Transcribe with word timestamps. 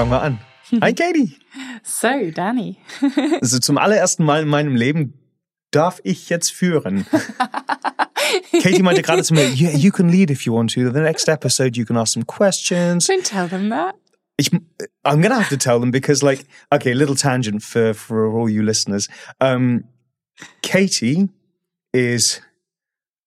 fangen 0.00 0.12
wir 0.12 0.22
an. 0.22 0.38
Hi 0.80 0.94
Katie. 0.94 1.36
So, 1.82 2.30
Danny. 2.30 2.78
Also 3.42 3.58
zum 3.58 3.76
allerersten 3.76 4.24
Mal 4.24 4.42
in 4.42 4.48
meinem 4.48 4.76
Leben 4.76 5.14
darf 5.72 6.00
ich 6.04 6.30
jetzt 6.30 6.52
führen. 6.52 7.06
Katie 8.62 8.82
meinte 8.82 9.02
gerade 9.02 9.22
zu 9.22 9.34
mir, 9.34 9.46
yeah, 9.48 9.72
you 9.72 9.90
can 9.90 10.08
lead 10.08 10.30
if 10.30 10.46
you 10.46 10.54
want 10.54 10.72
to. 10.72 10.90
The 10.90 11.00
next 11.00 11.28
episode 11.28 11.76
you 11.76 11.84
can 11.84 11.96
ask 11.96 12.14
some 12.14 12.24
questions. 12.24 13.08
Don't 13.08 13.24
tell 13.24 13.48
them 13.48 13.68
that. 13.70 13.94
Ich, 14.38 14.50
I'm 15.04 15.20
gonna 15.20 15.38
have 15.38 15.50
to 15.50 15.58
tell 15.58 15.80
them 15.80 15.90
because 15.90 16.22
like, 16.22 16.46
okay, 16.72 16.94
little 16.94 17.16
tangent 17.16 17.62
for, 17.62 17.92
for 17.92 18.32
all 18.32 18.48
you 18.48 18.62
listeners. 18.62 19.08
Um, 19.38 19.84
Katie 20.62 21.28
is 21.92 22.40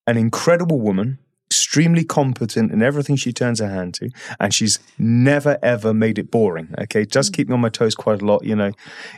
an 0.07 0.17
incredible 0.17 0.79
woman, 0.79 1.19
extremely 1.53 2.03
competent 2.03 2.71
in 2.71 2.81
everything 2.81 3.15
she 3.15 3.31
turns 3.31 3.59
her 3.59 3.69
hand 3.69 3.93
to, 3.93 4.09
and 4.39 4.51
she's 4.51 4.79
never 4.97 5.59
ever 5.61 5.93
made 5.93 6.17
it 6.17 6.31
boring. 6.31 6.73
Okay, 6.81 7.05
just 7.05 7.31
keep 7.31 7.47
me 7.47 7.53
on 7.53 7.61
my 7.61 7.69
toes 7.69 7.93
quite 7.93 8.23
a 8.23 8.25
lot. 8.25 8.43
You 8.43 8.55
know, 8.55 8.71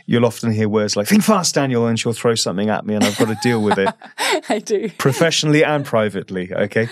you'll 0.04 0.26
often 0.26 0.52
hear 0.52 0.68
words 0.68 0.96
like 0.96 1.06
"think 1.08 1.22
fast, 1.22 1.54
Daniel," 1.54 1.86
and 1.86 1.98
she'll 1.98 2.12
throw 2.12 2.34
something 2.34 2.68
at 2.68 2.84
me, 2.84 2.94
and 2.94 3.04
I've 3.04 3.16
got 3.16 3.28
to 3.28 3.38
deal 3.42 3.62
with 3.62 3.78
it 3.78 3.88
I 4.50 4.58
do. 4.58 4.90
professionally 4.98 5.64
and 5.64 5.84
privately. 5.84 6.52
Okay. 6.52 6.88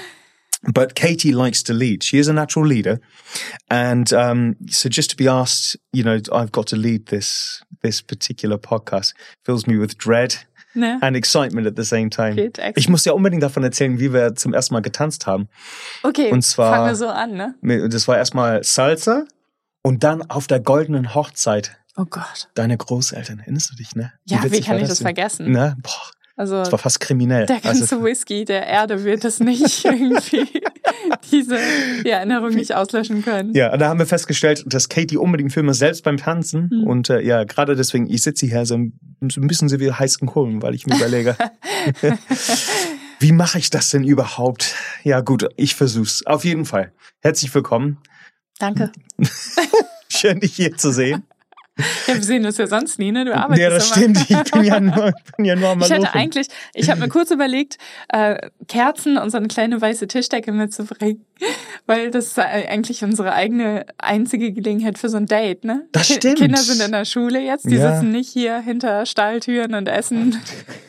But 0.73 0.95
Katie 0.95 1.33
likes 1.33 1.62
to 1.65 1.75
lead. 1.75 2.03
She 2.03 2.17
is 2.17 2.27
a 2.27 2.33
natural 2.33 2.65
leader, 2.65 2.98
and 3.69 4.11
um, 4.15 4.56
so 4.70 4.89
just 4.89 5.11
to 5.11 5.17
be 5.17 5.29
asked, 5.29 5.77
you 5.92 6.03
know, 6.03 6.19
I've 6.33 6.53
got 6.53 6.67
to 6.69 6.77
lead 6.77 7.06
this 7.06 7.62
this 7.83 8.01
particular 8.01 8.56
podcast 8.56 9.12
fills 9.45 9.67
me 9.67 9.77
with 9.77 9.98
dread 9.98 10.37
Ne? 10.74 10.98
and 11.02 11.16
excitement 11.16 11.66
at 11.66 11.74
the 11.77 11.84
same 11.84 12.10
time. 12.10 12.37
Excellent. 12.41 12.77
Ich 12.78 12.88
muss 12.88 13.05
ja 13.05 13.12
unbedingt 13.12 13.42
davon 13.42 13.62
erzählen, 13.62 13.98
wie 14.01 14.12
wir 14.12 14.34
zum 14.34 14.52
ersten 14.55 14.74
Mal 14.74 14.80
getanzt 14.80 15.27
haben. 15.27 15.48
Okay, 16.02 16.30
Und 16.33 16.42
zwar- 16.42 16.74
fangen 16.74 16.87
wir 16.88 16.97
so 16.97 17.09
an, 17.09 17.33
ne? 17.34 17.88
Das 17.88 18.09
war 18.09 18.16
erstmal 18.16 18.62
Salsa 18.64 19.24
und 19.83 20.02
dann 20.05 20.28
auf 20.30 20.47
der 20.47 20.60
goldenen 20.60 21.14
Hochzeit 21.14 21.77
Oh 21.97 22.05
Gott. 22.06 22.48
deine 22.55 22.77
Großeltern. 22.77 23.39
Erinnerst 23.41 23.70
du 23.70 23.77
dich, 23.77 23.94
ne? 23.94 24.12
Ja, 24.25 24.39
wie 24.41 24.50
witzig 24.50 24.66
kann 24.66 24.78
ich 24.78 24.89
das 24.89 24.98
denn? 24.98 25.05
vergessen? 25.06 25.53
Ne? 25.53 25.77
Boah, 25.81 25.92
Also, 26.36 26.56
das 26.58 26.72
war 26.72 26.78
fast 26.81 26.98
kriminell. 26.98 27.47
der 27.47 27.61
ganze 27.61 27.83
Also, 27.83 28.03
Whisky 28.03 28.44
der 28.44 28.66
Erde 28.66 29.05
wird 29.05 29.25
es 29.25 29.38
nicht 29.41 29.84
irgendwie 29.84 30.48
diese 31.33 31.57
ja, 32.05 32.19
Erinnerung 32.19 32.51
nicht 32.51 32.75
auslöschen 32.75 33.23
können. 33.23 33.55
ja, 33.55 33.73
und 33.73 33.79
da 33.79 33.89
haben 33.89 33.98
wir 33.98 34.07
festgestellt, 34.07 34.65
dass 34.67 34.89
Katie 34.89 35.17
unbedingt 35.17 35.53
filmen 35.53 35.69
muss, 35.69 35.79
selbst 35.79 36.05
beim 36.05 36.17
Tanzen. 36.17 36.71
Hm. 36.71 36.84
Und 36.84 37.11
äh, 37.11 37.21
ja, 37.21 37.45
gerade 37.45 37.77
deswegen, 37.77 38.09
ich 38.09 38.23
sitze 38.23 38.47
hier 38.47 38.67
so 38.67 38.75
ein, 38.75 38.98
so 39.31 39.41
ein 39.41 39.47
bisschen 39.47 39.69
so 39.69 39.81
wie 39.81 39.93
heißen 39.93 40.27
Kohlen, 40.27 40.62
weil 40.62 40.75
ich 40.75 40.87
mir 40.87 40.97
überlege, 40.97 41.37
wie 43.21 43.33
mache 43.33 43.59
ich 43.59 43.71
das 43.71 43.91
denn 43.91 44.05
überhaupt? 44.05 44.75
Ja, 45.03 45.21
gut, 45.21 45.48
ich 45.56 45.75
versuch's. 45.75 46.25
Auf 46.27 46.45
jeden 46.45 46.65
Fall. 46.65 46.93
Herzlich 47.21 47.55
willkommen. 47.55 47.99
Danke. 48.59 48.93
Schön, 50.09 50.41
dich 50.41 50.55
hier 50.55 50.77
zu 50.77 50.93
sehen. 50.93 51.25
Ja, 52.06 52.14
wir 52.14 52.22
sehen 52.22 52.47
uns 52.47 52.56
ja 52.58 52.69
sonst 52.69 53.00
nie, 53.00 53.11
ne? 53.11 53.25
Du 53.25 53.34
arbeitest 53.34 53.61
Ja, 53.61 53.70
das 53.70 53.86
immer. 53.97 54.14
stimmt. 54.14 54.30
Ich 54.30 54.53
bin 54.53 54.62
ja 54.64 54.78
nur, 54.78 55.12
bin 55.36 55.44
ja 55.44 55.56
nur 55.56 55.70
am 55.70 55.81
Ich 55.81 55.91
hatte 55.91 56.14
eigentlich, 56.14 56.47
ich 56.72 56.89
habe 56.89 57.00
mir 57.00 57.08
kurz 57.08 57.33
überlegt, 57.33 57.78
äh, 58.11 58.48
Kerzen 58.69 59.19
und 59.19 59.31
so 59.31 59.39
eine 59.39 59.48
kleine 59.48 59.81
weiße 59.81 60.06
Tischdecke 60.06 60.53
mitzubringen, 60.53 61.25
weil 61.86 62.12
das 62.12 62.27
ist 62.27 62.39
eigentlich 62.39 63.03
unsere 63.03 63.33
eigene 63.33 63.86
einzige 63.98 64.53
Gelegenheit 64.53 64.98
für 64.98 65.08
so 65.08 65.16
ein 65.16 65.27
Date, 65.27 65.64
ne? 65.64 65.86
Das 65.91 66.06
stimmt. 66.08 66.39
Kinder 66.39 66.58
sind 66.58 66.81
in 66.81 66.92
der 66.92 67.05
Schule 67.05 67.41
jetzt, 67.41 67.64
die 67.69 67.75
Ja. 67.75 67.92
sitzen 67.94 68.12
nicht 68.12 68.31
hier 68.31 68.61
hinter 68.61 69.05
Stalltüren 69.05 69.75
und 69.75 69.88
essen 69.88 70.41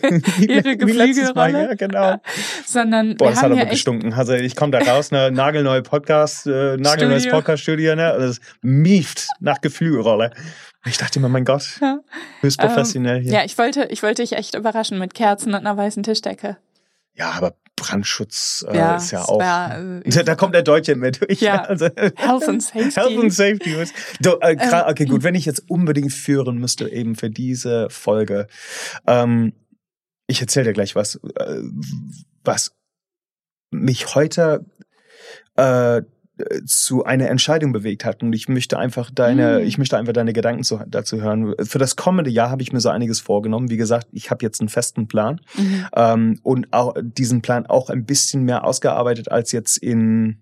ihre 0.39 0.61
Mal, 0.63 0.77
Geflügelrolle, 0.77 1.63
Ja, 1.69 1.73
genau. 1.73 2.21
sondern 2.67 3.17
Boah, 3.17 3.31
das 3.31 3.41
hat 3.41 3.51
aber 3.51 3.65
gestunken. 3.65 4.13
Also 4.13 4.33
ich 4.33 4.55
komme 4.55 4.71
da 4.71 4.79
raus, 4.79 5.09
ne, 5.11 5.31
nagelneue 5.31 5.81
Podcast, 5.81 6.45
äh, 6.45 6.77
nagelneues 6.77 7.23
Studio. 7.23 7.39
Podcast-Studio, 7.39 7.95
ne? 7.95 8.15
Das 8.19 8.39
mieft 8.61 9.27
nach 9.39 9.59
Geflügelrolle. 9.61 10.29
Ich 10.85 10.97
dachte 10.97 11.19
immer, 11.19 11.29
mein 11.29 11.45
Gott, 11.45 11.79
Ja. 11.81 11.99
höchst 12.41 12.59
professionell 12.59 13.17
Ähm, 13.17 13.23
hier. 13.23 13.33
Ja, 13.33 13.43
ich 13.45 13.57
wollte, 13.57 13.85
ich 13.85 14.03
wollte 14.03 14.21
dich 14.21 14.33
echt 14.33 14.55
überraschen 14.55 14.99
mit 14.99 15.13
Kerzen 15.13 15.49
und 15.49 15.55
einer 15.55 15.75
weißen 15.75 16.03
Tischdecke. 16.03 16.57
Ja, 17.15 17.31
aber 17.31 17.55
Brandschutz 17.75 18.65
äh, 18.69 18.77
Ja, 18.77 18.95
ist 18.95 19.11
ja 19.11 19.23
auch. 19.23 19.39
wär, 19.39 20.01
äh, 20.05 20.23
da, 20.23 20.35
kommt 20.35 20.53
der 20.55 20.61
Deutsche 20.63 20.95
mit 20.95 21.21
durch. 21.27 21.41
Ja. 21.41 21.63
Also, 21.63 21.87
Health 21.95 22.47
and 22.47 22.61
Safety. 22.63 22.91
Health 22.91 23.19
and 23.19 23.33
Safety. 23.33 23.75
Do, 24.21 24.37
äh, 24.41 24.55
Ähm, 24.59 24.83
okay, 24.87 25.05
gut, 25.05 25.23
wenn 25.23 25.35
ich 25.35 25.45
jetzt 25.45 25.69
unbedingt 25.69 26.13
führen 26.13 26.57
müsste, 26.57 26.87
eben 26.89 27.15
für 27.15 27.29
diese 27.29 27.89
Folge. 27.89 28.47
Ähm, 29.07 29.53
ich 30.27 30.41
erzähle 30.41 30.65
dir 30.67 30.73
gleich 30.73 30.95
was, 30.95 31.15
äh, 31.15 31.61
was 32.43 32.73
mich 33.71 34.13
heute 34.15 34.65
äh, 35.55 36.01
zu 36.65 37.05
einer 37.05 37.29
Entscheidung 37.29 37.71
bewegt 37.71 38.03
hat 38.05 38.21
und 38.23 38.33
ich 38.33 38.49
möchte 38.49 38.77
einfach 38.77 39.09
deine, 39.09 39.59
Mm. 39.59 39.67
ich 39.67 39.77
möchte 39.77 39.97
einfach 39.97 40.13
deine 40.13 40.33
Gedanken 40.33 40.63
zu, 40.63 40.81
dazu 40.87 41.21
hören. 41.21 41.53
Für 41.63 41.79
das 41.79 41.95
kommende 41.95 42.29
Jahr 42.29 42.49
habe 42.49 42.61
ich 42.61 42.73
mir 42.73 42.81
so 42.81 42.89
einiges 42.89 43.19
vorgenommen. 43.19 43.69
Wie 43.69 43.77
gesagt, 43.77 44.07
ich 44.11 44.31
habe 44.31 44.43
jetzt 44.43 44.59
einen 44.59 44.69
festen 44.69 45.07
Plan 45.07 45.39
Mhm. 45.55 45.85
ähm, 45.95 46.39
und 46.43 46.73
auch 46.73 46.93
diesen 47.01 47.41
Plan 47.41 47.65
auch 47.65 47.89
ein 47.89 48.05
bisschen 48.05 48.43
mehr 48.43 48.65
ausgearbeitet 48.65 49.31
als 49.31 49.51
jetzt 49.51 49.77
in 49.77 50.41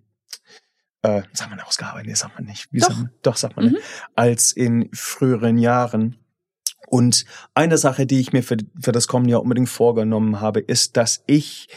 äh, 1.04 1.22
sagt 1.34 1.50
man 1.50 1.60
ausgearbeitet? 1.60 2.08
Nee, 2.08 2.14
sagt 2.16 2.36
man 2.40 2.46
nicht. 2.46 2.70
Wie 2.72 2.80
Doch. 2.80 2.88
Sagt 2.88 3.00
man, 3.00 3.10
doch, 3.24 3.36
sagt 3.36 3.56
man. 3.58 3.66
Mhm. 3.66 3.72
ne? 3.74 3.80
Als 4.16 4.54
in 4.54 4.90
früheren 4.94 5.58
Jahren. 5.58 6.16
Und 6.88 7.26
eine 7.54 7.78
Sache, 7.78 8.06
die 8.06 8.20
ich 8.22 8.32
mir 8.34 8.42
für, 8.44 8.58
für 8.80 8.92
das 8.94 9.08
kommende 9.08 9.32
Jahr 9.32 9.42
unbedingt 9.42 9.68
vorgenommen 9.70 10.40
habe, 10.40 10.60
ist, 10.62 10.96
dass 10.96 11.24
ich 11.28 11.68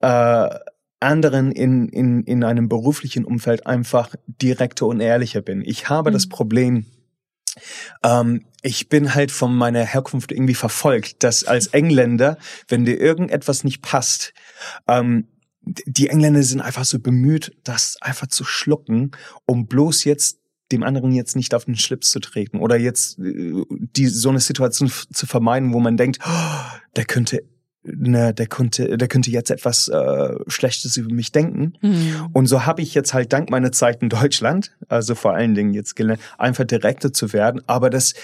äh, 0.00 0.48
anderen 1.00 1.52
in, 1.52 1.88
in, 1.88 2.22
in 2.24 2.44
einem 2.44 2.68
beruflichen 2.68 3.24
Umfeld 3.24 3.66
einfach 3.66 4.14
direkter 4.26 4.86
und 4.86 5.00
ehrlicher 5.00 5.40
bin. 5.40 5.62
Ich 5.64 5.88
habe 5.88 6.10
das 6.10 6.26
Mhm. 6.26 6.30
Problem, 6.30 6.86
ähm, 8.02 8.44
ich 8.62 8.88
bin 8.88 9.14
halt 9.14 9.32
von 9.32 9.54
meiner 9.54 9.84
Herkunft 9.84 10.32
irgendwie 10.32 10.54
verfolgt, 10.54 11.22
dass 11.22 11.44
als 11.44 11.68
Engländer, 11.68 12.38
wenn 12.68 12.84
dir 12.84 13.00
irgendetwas 13.00 13.64
nicht 13.64 13.82
passt, 13.82 14.34
ähm, 14.86 15.26
die 15.62 16.08
Engländer 16.08 16.42
sind 16.42 16.60
einfach 16.60 16.84
so 16.84 16.98
bemüht, 16.98 17.52
das 17.64 17.96
einfach 18.00 18.26
zu 18.28 18.44
schlucken, 18.44 19.12
um 19.46 19.66
bloß 19.66 20.04
jetzt 20.04 20.38
dem 20.72 20.82
anderen 20.82 21.12
jetzt 21.12 21.36
nicht 21.36 21.54
auf 21.54 21.64
den 21.64 21.76
Schlips 21.76 22.10
zu 22.10 22.20
treten 22.20 22.58
oder 22.58 22.76
jetzt 22.78 23.18
äh, 23.18 23.64
die 23.70 24.06
so 24.06 24.28
eine 24.28 24.40
Situation 24.40 24.90
zu 25.12 25.26
vermeiden, 25.26 25.72
wo 25.72 25.80
man 25.80 25.96
denkt, 25.96 26.20
oh, 26.24 26.78
der 26.96 27.04
könnte 27.04 27.42
ne, 27.82 28.34
der 28.34 28.46
könnte 28.46 28.96
der 28.96 29.08
könnte 29.08 29.30
jetzt 29.30 29.50
etwas 29.50 29.88
äh, 29.88 30.34
Schlechtes 30.48 30.96
über 30.96 31.12
mich 31.12 31.32
denken. 31.32 31.74
Mhm. 31.80 32.28
Und 32.32 32.46
so 32.46 32.66
habe 32.66 32.82
ich 32.82 32.94
jetzt 32.94 33.14
halt 33.14 33.32
dank 33.32 33.50
meiner 33.50 33.72
Zeit 33.72 34.02
in 34.02 34.08
Deutschland, 34.08 34.76
also 34.88 35.14
vor 35.14 35.34
allen 35.34 35.54
Dingen 35.54 35.72
jetzt 35.72 35.96
gelernt, 35.96 36.20
einfach 36.38 36.64
direkter 36.64 37.12
zu 37.12 37.32
werden. 37.32 37.62
Aber 37.66 37.90
das, 37.90 38.14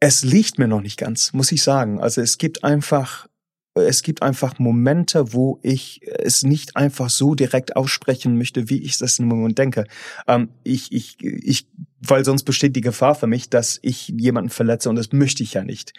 es 0.00 0.24
liegt 0.24 0.58
mir 0.58 0.68
noch 0.68 0.80
nicht 0.80 0.98
ganz, 0.98 1.32
muss 1.32 1.52
ich 1.52 1.62
sagen. 1.62 2.00
Also 2.00 2.20
es 2.20 2.38
gibt 2.38 2.64
einfach, 2.64 3.28
es 3.74 4.02
gibt 4.02 4.22
einfach 4.22 4.58
Momente, 4.58 5.32
wo 5.32 5.60
ich 5.62 6.00
es 6.18 6.42
nicht 6.42 6.76
einfach 6.76 7.08
so 7.08 7.34
direkt 7.34 7.76
aussprechen 7.76 8.36
möchte, 8.36 8.68
wie 8.68 8.82
ich 8.82 8.98
das 8.98 9.18
im 9.18 9.26
Moment 9.26 9.58
denke. 9.58 9.84
Ähm, 10.26 10.48
ich, 10.64 10.92
ich, 10.92 11.16
ich, 11.20 11.68
weil 12.00 12.24
sonst 12.24 12.42
besteht 12.42 12.74
die 12.74 12.80
Gefahr 12.80 13.14
für 13.14 13.28
mich, 13.28 13.48
dass 13.48 13.78
ich 13.82 14.08
jemanden 14.08 14.50
verletze 14.50 14.90
und 14.90 14.96
das 14.96 15.12
möchte 15.12 15.44
ich 15.44 15.54
ja 15.54 15.62
nicht. 15.62 15.92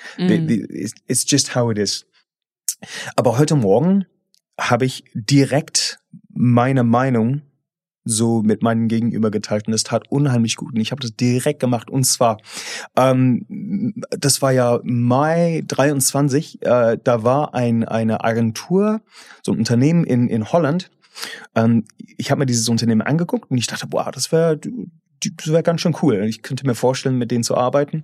It's 0.69 0.93
it's 1.07 1.25
just 1.25 1.55
how 1.55 1.71
it 1.71 1.77
is. 1.77 2.05
Aber 3.15 3.37
heute 3.37 3.55
Morgen 3.55 4.05
habe 4.59 4.85
ich 4.85 5.03
direkt 5.13 5.99
meine 6.29 6.83
Meinung 6.83 7.41
so 8.05 8.41
mit 8.41 8.61
meinem 8.61 8.87
Gegenüber 8.87 9.31
geteilt 9.31 9.67
und 9.67 9.71
das 9.71 9.83
tat 9.83 10.09
unheimlich 10.09 10.57
gut. 10.57 10.73
Und 10.73 10.81
ich 10.81 10.91
habe 10.91 11.01
das 11.01 11.15
direkt 11.15 11.59
gemacht. 11.59 11.89
Und 11.89 12.03
zwar, 12.03 12.37
ähm, 12.97 14.03
das 14.09 14.41
war 14.41 14.51
ja 14.51 14.79
Mai 14.83 15.63
23, 15.67 16.61
äh, 16.63 16.97
da 17.01 17.23
war 17.23 17.53
ein, 17.53 17.85
eine 17.85 18.23
Agentur, 18.23 19.01
so 19.41 19.53
ein 19.53 19.59
Unternehmen 19.59 20.03
in, 20.03 20.27
in 20.27 20.51
Holland. 20.51 20.91
Ähm, 21.55 21.85
ich 22.17 22.31
habe 22.31 22.39
mir 22.39 22.45
dieses 22.45 22.67
Unternehmen 22.67 23.01
angeguckt 23.01 23.49
und 23.49 23.57
ich 23.57 23.67
dachte, 23.67 23.87
boah, 23.87 24.11
das 24.11 24.31
wäre 24.31 24.59
das 25.37 25.47
wär 25.47 25.63
ganz 25.63 25.79
schön 25.79 25.95
cool. 26.01 26.25
Ich 26.25 26.41
könnte 26.41 26.67
mir 26.67 26.75
vorstellen, 26.75 27.17
mit 27.17 27.31
denen 27.31 27.45
zu 27.45 27.55
arbeiten. 27.55 28.03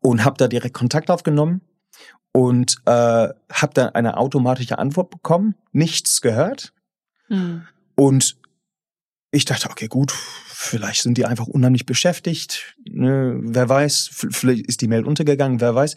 Und 0.00 0.24
habe 0.24 0.36
da 0.36 0.48
direkt 0.48 0.74
Kontakt 0.74 1.10
aufgenommen 1.10 1.62
und 2.32 2.78
äh, 2.86 2.90
habe 2.90 3.74
dann 3.74 3.90
eine 3.90 4.16
automatische 4.16 4.78
Antwort 4.78 5.10
bekommen, 5.10 5.54
nichts 5.72 6.20
gehört. 6.20 6.72
Mhm. 7.28 7.66
Und 7.94 8.36
ich 9.30 9.44
dachte, 9.44 9.70
okay, 9.70 9.88
gut, 9.88 10.12
vielleicht 10.12 11.02
sind 11.02 11.18
die 11.18 11.26
einfach 11.26 11.46
unheimlich 11.46 11.86
beschäftigt. 11.86 12.76
Ne, 12.88 13.38
wer 13.40 13.68
weiß, 13.68 14.10
vielleicht 14.30 14.66
ist 14.66 14.80
die 14.80 14.88
Mail 14.88 15.04
untergegangen, 15.04 15.60
wer 15.60 15.74
weiß. 15.74 15.94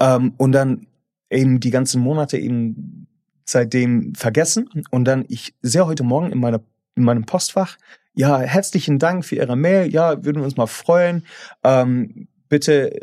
Ähm, 0.00 0.34
und 0.36 0.52
dann 0.52 0.86
eben 1.30 1.60
die 1.60 1.70
ganzen 1.70 2.02
Monate 2.02 2.38
eben 2.38 3.06
seitdem 3.44 4.14
vergessen. 4.14 4.68
Und 4.90 5.04
dann, 5.04 5.24
ich 5.28 5.54
sehe 5.62 5.86
heute 5.86 6.02
Morgen 6.02 6.32
in, 6.32 6.38
meiner, 6.38 6.60
in 6.94 7.04
meinem 7.04 7.24
Postfach, 7.24 7.76
ja, 8.14 8.40
herzlichen 8.40 8.98
Dank 8.98 9.24
für 9.24 9.36
Ihre 9.36 9.56
Mail. 9.56 9.90
Ja, 9.90 10.24
würden 10.24 10.38
wir 10.38 10.44
uns 10.44 10.56
mal 10.56 10.66
freuen. 10.66 11.24
Ähm, 11.62 12.28
bitte, 12.50 13.00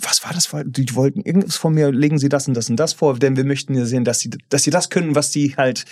was 0.00 0.24
war 0.24 0.32
das? 0.32 0.48
Die 0.64 0.94
wollten 0.94 1.20
irgendwas 1.20 1.56
von 1.56 1.74
mir, 1.74 1.92
legen 1.92 2.18
Sie 2.18 2.30
das 2.30 2.48
und 2.48 2.54
das 2.54 2.70
und 2.70 2.76
das 2.76 2.94
vor, 2.94 3.18
denn 3.18 3.36
wir 3.36 3.44
möchten 3.44 3.74
ja 3.74 3.84
sehen, 3.84 4.04
dass 4.04 4.20
Sie, 4.20 4.30
dass 4.48 4.62
Sie 4.62 4.70
das 4.70 4.88
können, 4.88 5.14
was 5.14 5.32
Sie 5.32 5.54
halt 5.56 5.84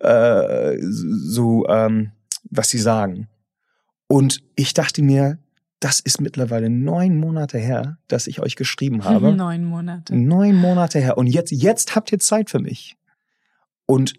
äh, 0.00 0.76
so, 0.80 1.68
ähm, 1.68 2.10
was 2.50 2.70
Sie 2.70 2.78
sagen. 2.78 3.28
Und 4.08 4.42
ich 4.56 4.74
dachte 4.74 5.02
mir, 5.02 5.38
das 5.78 6.00
ist 6.00 6.20
mittlerweile 6.20 6.70
neun 6.70 7.18
Monate 7.18 7.58
her, 7.58 7.98
dass 8.08 8.26
ich 8.26 8.40
euch 8.40 8.56
geschrieben 8.56 9.04
habe. 9.04 9.32
Neun 9.32 9.64
Monate. 9.64 10.16
Neun 10.16 10.56
Monate 10.56 10.98
her. 10.98 11.16
Und 11.16 11.28
jetzt, 11.28 11.52
jetzt 11.52 11.94
habt 11.94 12.10
ihr 12.10 12.18
Zeit 12.18 12.50
für 12.50 12.58
mich. 12.58 12.96
Und 13.86 14.14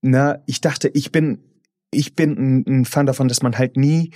na, 0.00 0.42
ich 0.46 0.60
dachte, 0.60 0.88
ich 0.88 1.12
bin, 1.12 1.38
ich 1.92 2.14
bin 2.14 2.64
ein, 2.66 2.84
Fan 2.84 3.06
davon, 3.06 3.28
dass 3.28 3.42
man 3.42 3.56
halt 3.58 3.76
nie, 3.76 4.10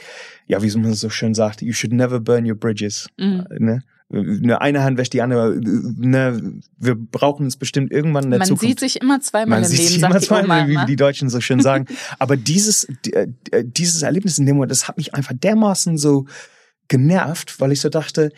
ja, 0.46 0.62
wie 0.62 0.76
man 0.76 0.94
so 0.94 1.10
schön 1.10 1.34
sagt, 1.34 1.62
you 1.62 1.72
should 1.72 1.92
never 1.92 2.18
burn 2.18 2.48
your 2.48 2.56
bridges. 2.56 3.08
Mhm. 3.18 3.44
Ne? 3.58 3.82
Ne, 4.08 4.60
eine 4.60 4.84
Hand 4.84 4.98
wäscht 4.98 5.12
die 5.12 5.22
andere. 5.22 5.56
Ne, 5.60 6.60
wir 6.78 6.94
brauchen 6.94 7.46
es 7.46 7.56
bestimmt 7.56 7.90
irgendwann 7.90 8.24
in 8.24 8.30
der 8.30 8.38
Man 8.38 8.46
Zukunft. 8.46 8.68
sieht 8.68 8.80
sich 8.80 9.00
immer 9.00 9.20
zweimal 9.20 9.60
Man 9.60 9.64
im 9.64 9.68
sieht 9.68 9.78
Leben, 9.78 9.90
sich 9.94 10.02
immer 10.02 10.20
zweimal, 10.20 10.68
wie 10.68 10.78
die 10.86 10.94
Deutschen 10.94 11.28
so 11.28 11.40
schön 11.40 11.60
sagen. 11.60 11.86
Aber 12.20 12.36
dieses, 12.36 12.86
äh, 13.10 13.26
dieses 13.64 14.02
Erlebnis 14.02 14.38
in 14.38 14.46
dem 14.46 14.56
Moment, 14.56 14.70
das 14.70 14.86
hat 14.86 14.96
mich 14.96 15.14
einfach 15.14 15.34
dermaßen 15.34 15.98
so 15.98 16.26
genervt, 16.86 17.58
weil 17.58 17.72
ich 17.72 17.80
so 17.80 17.88
dachte, 17.88 18.30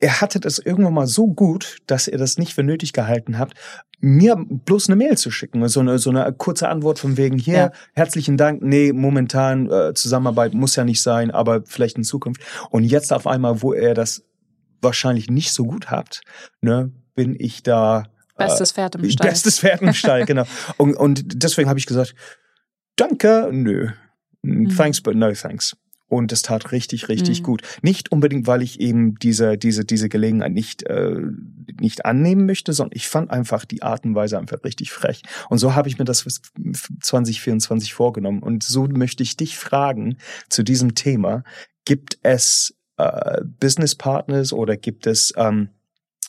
er 0.00 0.20
hatte 0.20 0.38
das 0.40 0.58
irgendwann 0.58 0.94
mal 0.94 1.06
so 1.06 1.26
gut, 1.26 1.78
dass 1.86 2.06
ihr 2.08 2.18
das 2.18 2.38
nicht 2.38 2.54
für 2.54 2.62
nötig 2.62 2.92
gehalten 2.92 3.38
habt, 3.38 3.54
mir 4.00 4.36
bloß 4.36 4.88
eine 4.88 4.96
Mail 4.96 5.16
zu 5.16 5.30
schicken. 5.30 5.66
So 5.68 5.80
eine, 5.80 5.98
so 5.98 6.10
eine 6.10 6.32
kurze 6.32 6.68
Antwort 6.68 6.98
von 6.98 7.16
wegen, 7.16 7.38
hier, 7.38 7.54
Ja. 7.54 7.72
herzlichen 7.94 8.36
Dank, 8.36 8.62
nee, 8.62 8.92
momentan 8.92 9.70
äh, 9.70 9.94
Zusammenarbeit 9.94 10.54
muss 10.54 10.76
ja 10.76 10.84
nicht 10.84 11.02
sein, 11.02 11.30
aber 11.30 11.62
vielleicht 11.64 11.96
in 11.96 12.04
Zukunft. 12.04 12.42
Und 12.70 12.84
jetzt 12.84 13.12
auf 13.12 13.26
einmal, 13.26 13.62
wo 13.62 13.72
er 13.72 13.94
das 13.94 14.24
wahrscheinlich 14.80 15.30
nicht 15.30 15.52
so 15.52 15.64
gut 15.64 15.90
habt, 15.90 16.22
ne, 16.60 16.90
bin 17.14 17.36
ich 17.38 17.62
da 17.62 18.04
Bestes 18.36 18.72
Pferd 18.72 18.96
im 18.96 19.08
Stall. 19.08 19.28
Bestes 19.28 19.60
Pferd 19.60 19.82
im 19.82 19.92
Stall, 19.92 20.24
genau. 20.26 20.44
Und, 20.78 20.96
und 20.96 21.42
deswegen 21.42 21.68
habe 21.68 21.78
ich 21.78 21.86
gesagt, 21.86 22.14
danke, 22.96 23.50
nö. 23.52 23.90
Thanks, 24.76 25.00
but 25.00 25.14
no 25.14 25.32
thanks. 25.32 25.76
Und 26.12 26.30
das 26.30 26.42
tat 26.42 26.72
richtig, 26.72 27.08
richtig 27.08 27.40
Mhm. 27.40 27.44
gut. 27.44 27.62
Nicht 27.80 28.12
unbedingt, 28.12 28.46
weil 28.46 28.60
ich 28.60 28.80
eben 28.80 29.14
diese, 29.14 29.56
diese, 29.56 29.86
diese 29.86 30.10
Gelegenheit 30.10 30.52
nicht, 30.52 30.82
äh, 30.82 31.22
nicht 31.80 32.04
annehmen 32.04 32.44
möchte, 32.44 32.74
sondern 32.74 32.94
ich 32.94 33.08
fand 33.08 33.30
einfach 33.30 33.64
die 33.64 33.82
Art 33.82 34.04
und 34.04 34.14
Weise 34.14 34.38
einfach 34.38 34.62
richtig 34.62 34.92
frech. 34.92 35.22
Und 35.48 35.56
so 35.56 35.74
habe 35.74 35.88
ich 35.88 35.98
mir 35.98 36.04
das 36.04 36.20
für 36.20 36.28
2024 37.00 37.94
vorgenommen. 37.94 38.42
Und 38.42 38.62
so 38.62 38.86
möchte 38.88 39.22
ich 39.22 39.38
dich 39.38 39.56
fragen 39.56 40.18
zu 40.50 40.62
diesem 40.62 40.94
Thema. 40.94 41.44
Gibt 41.86 42.18
es 42.22 42.74
äh, 42.98 43.40
Business 43.58 43.94
Partners 43.94 44.52
oder 44.52 44.76
gibt 44.76 45.06
es 45.06 45.32
ähm, 45.38 45.70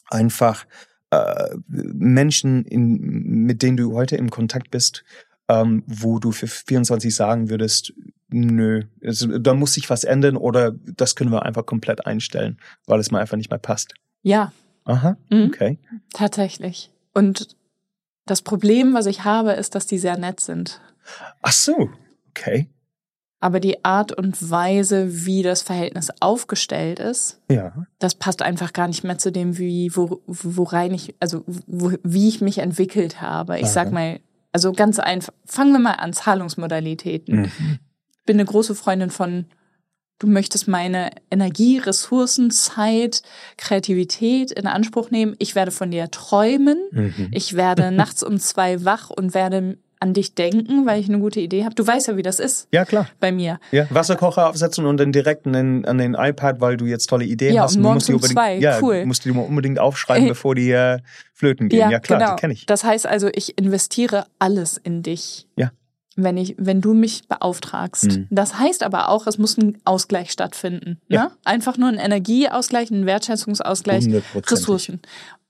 einfach 0.10 0.66
äh, 1.12 1.50
Menschen, 1.68 2.64
in, 2.64 3.00
mit 3.46 3.62
denen 3.62 3.76
du 3.76 3.94
heute 3.94 4.16
im 4.16 4.30
Kontakt 4.30 4.72
bist, 4.72 5.04
ähm, 5.50 5.84
wo 5.88 6.20
du 6.20 6.32
für 6.32 6.48
24 6.48 7.14
sagen 7.14 7.50
würdest, 7.50 7.92
nö, 8.34 8.84
es, 9.02 9.28
da 9.40 9.54
muss 9.54 9.74
sich 9.74 9.90
was 9.90 10.04
ändern 10.04 10.36
oder 10.38 10.72
das 10.72 11.16
können 11.16 11.32
wir 11.32 11.44
einfach 11.44 11.66
komplett 11.66 12.06
einstellen, 12.06 12.58
weil 12.88 13.00
es 13.00 13.12
mir 13.12 13.20
einfach 13.20 13.38
nicht 13.38 13.50
mehr 13.50 13.60
passt. 13.60 13.94
Ja, 14.24 14.52
Aha, 14.86 15.16
Mhm. 15.30 15.46
okay. 15.54 15.78
tatsächlich. 16.14 16.92
Und 17.14 17.56
das 18.26 18.42
Problem, 18.42 18.94
was 18.94 19.06
ich 19.06 19.24
habe, 19.24 19.52
ist, 19.52 19.76
dass 19.76 19.86
die 19.88 19.98
sehr 19.98 20.18
nett 20.18 20.40
sind. 20.40 20.82
Ach 21.42 21.52
so, 21.52 21.90
okay. 22.30 22.70
Aber 23.40 23.60
die 23.60 23.84
Art 23.84 24.14
und 24.14 24.50
Weise, 24.50 25.26
wie 25.26 25.44
das 25.44 25.62
Verhältnis 25.62 26.10
aufgestellt 26.22 27.00
ist, 27.00 27.42
Ja. 27.52 27.86
das 28.00 28.16
passt 28.16 28.42
einfach 28.42 28.72
gar 28.72 28.88
nicht 28.88 29.04
mehr 29.04 29.18
zu 29.18 29.32
dem, 29.34 29.58
wie, 29.58 29.92
wo, 29.96 30.22
worein 30.28 30.94
ich, 30.94 31.14
also 31.20 31.44
wo, 31.68 31.92
wie 32.04 32.30
ich 32.30 32.40
mich 32.40 32.60
entwickelt 32.60 33.20
habe. 33.22 33.60
Ich 33.60 33.68
sag 33.68 33.88
Aha. 33.88 33.94
mal, 33.94 34.20
also 34.54 34.72
ganz 34.72 35.00
einfach, 35.00 35.34
fangen 35.46 35.74
wir 35.74 35.80
mal 35.80 35.94
an, 35.96 36.14
Zahlungsmodalitäten. 36.14 37.42
Mhm. 37.42 37.52
Bin 38.26 38.38
eine 38.38 38.46
große 38.46 38.76
Freundin 38.76 39.10
von, 39.10 39.46
du 40.20 40.28
möchtest 40.28 40.68
meine 40.68 41.10
Energie, 41.32 41.78
Ressourcen, 41.80 42.52
Zeit, 42.52 43.22
Kreativität 43.58 44.52
in 44.52 44.68
Anspruch 44.68 45.10
nehmen. 45.12 45.36
Ich 45.40 45.56
werde 45.56 45.72
von 45.72 45.92
dir 45.92 46.10
träumen. 46.12 46.78
Mhm. 46.92 47.28
Ich 47.32 47.56
werde 47.56 47.92
nachts 47.96 48.24
um 48.24 48.38
zwei 48.40 48.86
wach 48.86 49.10
und 49.10 49.34
werde 49.34 49.78
an 50.00 50.14
dich 50.14 50.36
denken, 50.36 50.86
weil 50.86 51.00
ich 51.00 51.08
eine 51.08 51.20
gute 51.20 51.40
Idee 51.40 51.64
habe. 51.64 51.76
Du 51.76 51.88
weißt 51.88 52.10
ja, 52.10 52.18
wie 52.18 52.22
das 52.24 52.40
ist 52.42 52.68
Ja, 52.74 52.84
klar. 52.84 53.08
bei 53.22 53.32
mir. 53.32 53.58
Ja, 53.72 53.88
Wasserkocher 53.90 54.50
aufsetzen 54.50 54.86
und 54.86 54.98
dann 54.98 55.14
direkt 55.14 55.46
an 55.48 55.54
den, 55.54 55.86
an 55.86 55.98
den 55.98 56.14
iPad, 56.14 56.60
weil 56.60 56.76
du 56.76 56.86
jetzt 56.86 57.08
tolle 57.08 57.24
Ideen 57.24 57.56
Ja, 57.56 57.64
hast. 57.64 57.78
und 57.78 57.84
du 57.84 57.88
morgens 57.88 58.10
musst 58.10 58.26
die 58.28 58.28
um 58.28 58.34
zwei, 58.34 58.58
ja, 58.58 58.80
cool. 58.82 59.06
musst 59.06 59.24
du 59.26 59.32
die 59.32 59.40
unbedingt 59.40 59.80
aufschreiben, 59.80 60.26
Äh, 60.26 60.30
bevor 60.30 60.56
die 60.56 60.72
äh, 60.72 61.00
flöten 61.34 61.70
gehen. 61.70 61.90
Ja, 61.90 62.00
klar, 62.00 62.20
genau. 62.20 62.36
die 62.36 62.40
kenne 62.42 62.54
ich. 62.54 62.66
Das 62.66 62.84
heißt 62.84 63.08
also, 63.08 63.30
ich 63.34 63.58
investiere 63.58 64.26
alles 64.40 64.76
in 64.78 65.04
dich. 65.04 65.48
Ja. 65.56 65.72
Wenn 66.16 66.38
ich, 66.38 66.56
wenn 66.60 66.80
du 66.80 66.94
mich 66.94 67.28
beauftragst. 67.28 68.06
Mhm. 68.06 68.28
Das 68.30 68.60
heißt 68.60 68.84
aber 68.84 69.10
auch, 69.10 69.26
es 69.26 69.38
muss 69.40 69.58
ein 69.58 69.80
Ausgleich 69.84 70.32
stattfinden. 70.32 71.00
Ja. 71.08 71.24
Ne? 71.24 71.32
Einfach 71.44 71.78
nur 71.78 71.90
ein 71.90 71.98
Energieausgleich, 71.98 72.92
ein 72.92 73.06
Wertschätzungsausgleich, 73.06 74.06
Hundertprozentig. 74.06 74.52
Ressourcen. 74.52 75.02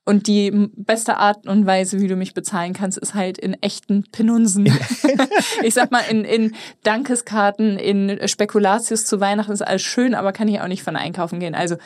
Und 0.06 0.28
die 0.28 0.52
beste 0.76 1.16
Art 1.18 1.48
und 1.48 1.66
Weise, 1.66 2.02
wie 2.02 2.08
du 2.10 2.18
mich 2.18 2.34
bezahlen 2.34 2.74
kannst, 2.74 2.98
ist 2.98 3.14
halt 3.14 3.38
in 3.38 3.54
echten 3.62 4.04
Penunsen. 4.12 4.66
ich 5.64 5.74
sag 5.74 5.92
mal, 5.92 6.02
in, 6.10 6.26
in 6.26 6.56
Dankeskarten, 6.84 7.78
in 7.78 8.28
Spekulatius 8.28 9.06
zu 9.06 9.20
Weihnachten 9.20 9.52
ist 9.52 9.62
alles 9.62 9.82
schön, 9.82 10.14
aber 10.14 10.34
kann 10.34 10.48
ich 10.48 10.60
auch 10.62 10.68
nicht 10.68 10.84
von 10.84 10.96
einkaufen 10.96 11.40
gehen. 11.40 11.56
Also 11.56 11.78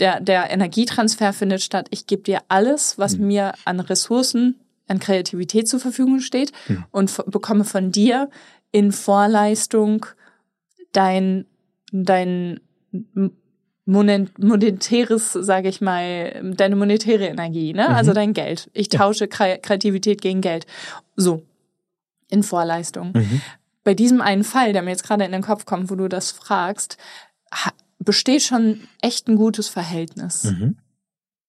der, 0.00 0.20
der 0.20 0.50
Energietransfer 0.50 1.32
findet 1.32 1.62
statt. 1.62 1.88
Ich 1.90 2.06
gebe 2.06 2.22
dir 2.22 2.40
alles, 2.48 2.98
was 2.98 3.16
Mhm. 3.16 3.26
mir 3.26 3.52
an 3.64 3.80
Ressourcen, 3.80 4.54
an 4.88 4.98
Kreativität 5.00 5.68
zur 5.68 5.80
Verfügung 5.80 6.20
steht 6.20 6.52
Mhm. 6.68 6.84
und 6.90 7.10
f- 7.10 7.24
bekomme 7.26 7.64
von 7.64 7.90
dir 7.92 8.28
in 8.70 8.92
Vorleistung 8.92 10.06
dein, 10.92 11.46
dein 11.92 12.60
monetäres, 14.38 15.32
sage 15.32 15.68
ich 15.68 15.80
mal, 15.80 16.52
deine 16.56 16.76
monetäre 16.76 17.26
Energie, 17.26 17.72
ne? 17.72 17.88
Mhm. 17.88 17.94
Also 17.94 18.12
dein 18.12 18.32
Geld. 18.32 18.70
Ich 18.72 18.88
tausche 18.88 19.28
Kre 19.28 19.58
Kreativität 19.60 20.20
gegen 20.22 20.40
Geld. 20.40 20.66
So. 21.16 21.42
In 22.30 22.42
Vorleistung. 22.42 23.12
Mhm. 23.14 23.40
Bei 23.84 23.94
diesem 23.94 24.20
einen 24.22 24.44
Fall, 24.44 24.72
der 24.72 24.82
mir 24.82 24.90
jetzt 24.90 25.04
gerade 25.06 25.24
in 25.24 25.32
den 25.32 25.42
Kopf 25.42 25.66
kommt, 25.66 25.90
wo 25.90 25.94
du 25.94 26.08
das 26.08 26.30
fragst, 26.32 26.96
besteht 27.98 28.42
schon 28.42 28.80
echt 29.02 29.28
ein 29.28 29.36
gutes 29.36 29.68
Verhältnis. 29.68 30.44
Mhm. 30.44 30.76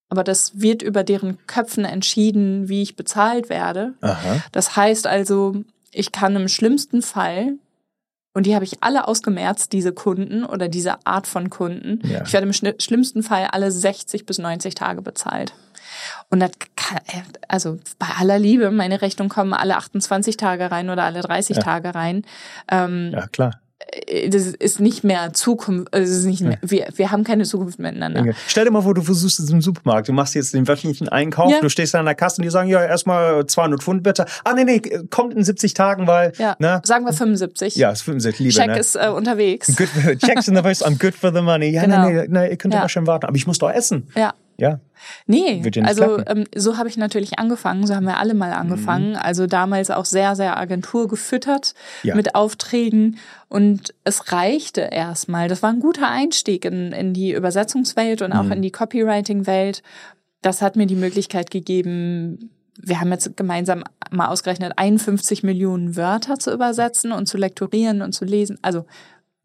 Aber 0.09 0.23
das 0.23 0.59
wird 0.61 0.81
über 0.81 1.03
deren 1.03 1.37
Köpfen 1.47 1.83
entschieden, 1.85 2.69
wie 2.69 2.81
ich 2.83 2.95
bezahlt 2.95 3.49
werde. 3.49 3.93
Aha. 4.01 4.37
Das 4.51 4.75
heißt 4.75 5.07
also, 5.07 5.63
ich 5.91 6.11
kann 6.11 6.35
im 6.35 6.47
schlimmsten 6.47 7.01
Fall, 7.01 7.53
und 8.33 8.45
die 8.45 8.53
habe 8.53 8.65
ich 8.65 8.83
alle 8.83 9.07
ausgemerzt, 9.07 9.71
diese 9.73 9.93
Kunden 9.93 10.43
oder 10.45 10.67
diese 10.67 11.05
Art 11.07 11.25
von 11.25 11.49
Kunden, 11.49 12.01
Ja. 12.07 12.21
ich 12.25 12.33
werde 12.33 12.45
im 12.47 12.53
schlimmsten 12.53 13.23
Fall 13.23 13.47
alle 13.51 13.71
60 13.71 14.25
bis 14.25 14.37
90 14.37 14.75
Tage 14.75 15.01
bezahlt. 15.01 15.53
Und 16.29 16.39
das 16.41 16.51
kann, 16.75 16.99
also 17.47 17.79
bei 17.97 18.07
aller 18.19 18.37
Liebe, 18.37 18.69
meine 18.71 19.01
Rechnung 19.01 19.29
kommen 19.29 19.53
alle 19.53 19.77
28 19.77 20.35
Tage 20.37 20.69
rein 20.69 20.89
oder 20.89 21.03
alle 21.03 21.21
30 21.21 21.57
Ja. 21.57 21.63
Tage 21.63 21.95
rein. 21.95 22.25
Ähm, 22.69 23.11
Ja, 23.13 23.27
klar. 23.27 23.59
Äh, 23.79 24.29
Das 24.29 24.43
ist 24.47 24.79
nicht 24.79 25.03
mehr 25.03 25.33
Zukunft, 25.33 25.89
das 25.93 26.09
ist 26.09 26.25
nicht 26.25 26.41
mehr, 26.41 26.57
wir, 26.61 26.87
wir 26.95 27.11
haben 27.11 27.23
keine 27.23 27.43
Zukunft 27.43 27.79
miteinander. 27.79 28.33
Stell 28.47 28.65
dir 28.65 28.71
mal 28.71 28.81
vor, 28.81 28.93
du 28.93 29.01
versuchst 29.01 29.39
es 29.39 29.49
im 29.49 29.61
Supermarkt. 29.61 30.07
Du 30.07 30.13
machst 30.13 30.35
jetzt 30.35 30.53
den 30.53 30.67
wöchentlichen 30.67 31.09
Einkauf, 31.09 31.51
Ja. 31.51 31.59
du 31.61 31.69
stehst 31.69 31.93
da 31.93 31.99
an 31.99 32.05
der 32.05 32.15
Kasse 32.15 32.37
und 32.41 32.43
die 32.43 32.49
sagen, 32.49 32.69
ja, 32.69 32.83
erstmal 32.83 33.45
200 33.45 33.81
Pfund 33.83 34.03
bitte. 34.03 34.25
Ah, 34.43 34.53
nee, 34.53 34.63
nee, 34.63 34.81
kommt 35.09 35.33
in 35.33 35.43
70 35.43 35.73
Tagen, 35.73 36.07
weil, 36.07 36.33
Ja, 36.37 36.55
ne? 36.59 36.81
sagen 36.85 37.05
wir 37.05 37.13
75. 37.13 37.75
Ja, 37.75 37.91
es 37.91 38.01
75, 38.01 38.39
Liebe, 38.39 38.53
Check 38.53 38.67
ne? 38.67 38.79
ist 38.79 38.95
äh, 38.95 39.09
unterwegs. 39.09 39.75
Good, 39.75 39.89
checks 40.19 40.47
in 40.47 40.55
the 40.55 40.61
post, 40.61 40.85
I'm 40.85 40.99
good 40.99 41.13
for 41.15 41.33
the 41.33 41.41
money. 41.41 41.69
Ja, 41.69 41.81
Genau. 41.83 42.07
nee, 42.09 42.13
nee, 42.13 42.27
nee, 42.29 42.49
ihr 42.51 42.57
könnt 42.57 42.73
Ja. 42.73 42.81
immer 42.81 42.89
schön 42.89 43.05
warten. 43.07 43.25
Aber 43.25 43.35
ich 43.35 43.47
muss 43.47 43.57
doch 43.59 43.71
essen. 43.71 44.07
Ja. 44.15 44.33
Ja. 44.57 44.79
Nee, 45.27 45.61
ja 45.73 45.83
also 45.83 46.19
ähm, 46.25 46.45
so 46.55 46.77
habe 46.77 46.87
ich 46.87 46.97
natürlich 46.97 47.37
angefangen, 47.39 47.85
so 47.85 47.93
haben 47.95 48.05
wir 48.05 48.17
alle 48.17 48.33
mal 48.33 48.53
angefangen. 48.53 49.11
Mhm. 49.11 49.17
Also 49.17 49.47
damals 49.47 49.91
auch 49.91 50.05
sehr, 50.05 50.35
sehr 50.35 50.57
Agentur 50.57 51.07
gefüttert 51.07 51.73
Ja. 52.03 52.15
mit 52.15 52.35
Aufträgen 52.35 53.17
und 53.49 53.93
es 54.05 54.31
reichte 54.31 54.81
erstmal. 54.81 55.47
Das 55.49 55.61
war 55.61 55.71
ein 55.71 55.79
guter 55.81 56.09
Einstieg 56.09 56.63
in, 56.65 56.91
in 56.93 57.13
die 57.13 57.33
Übersetzungswelt 57.33 58.21
und 58.21 58.31
auch 58.33 58.43
Mhm. 58.43 58.53
in 58.53 58.61
die 58.61 58.71
Copywriting-Welt. 58.71 59.83
Das 60.41 60.61
hat 60.61 60.75
mir 60.75 60.85
die 60.85 60.95
Möglichkeit 60.95 61.51
gegeben, 61.51 62.51
wir 62.77 62.99
haben 62.99 63.11
jetzt 63.11 63.35
gemeinsam 63.37 63.83
mal 64.11 64.27
ausgerechnet, 64.27 64.73
51 64.77 65.43
Millionen 65.43 65.95
Wörter 65.95 66.39
zu 66.39 66.53
übersetzen 66.53 67.11
und 67.11 67.25
zu 67.25 67.37
lektorieren 67.37 68.01
und 68.01 68.11
zu 68.13 68.25
lesen. 68.25 68.59
Also 68.61 68.85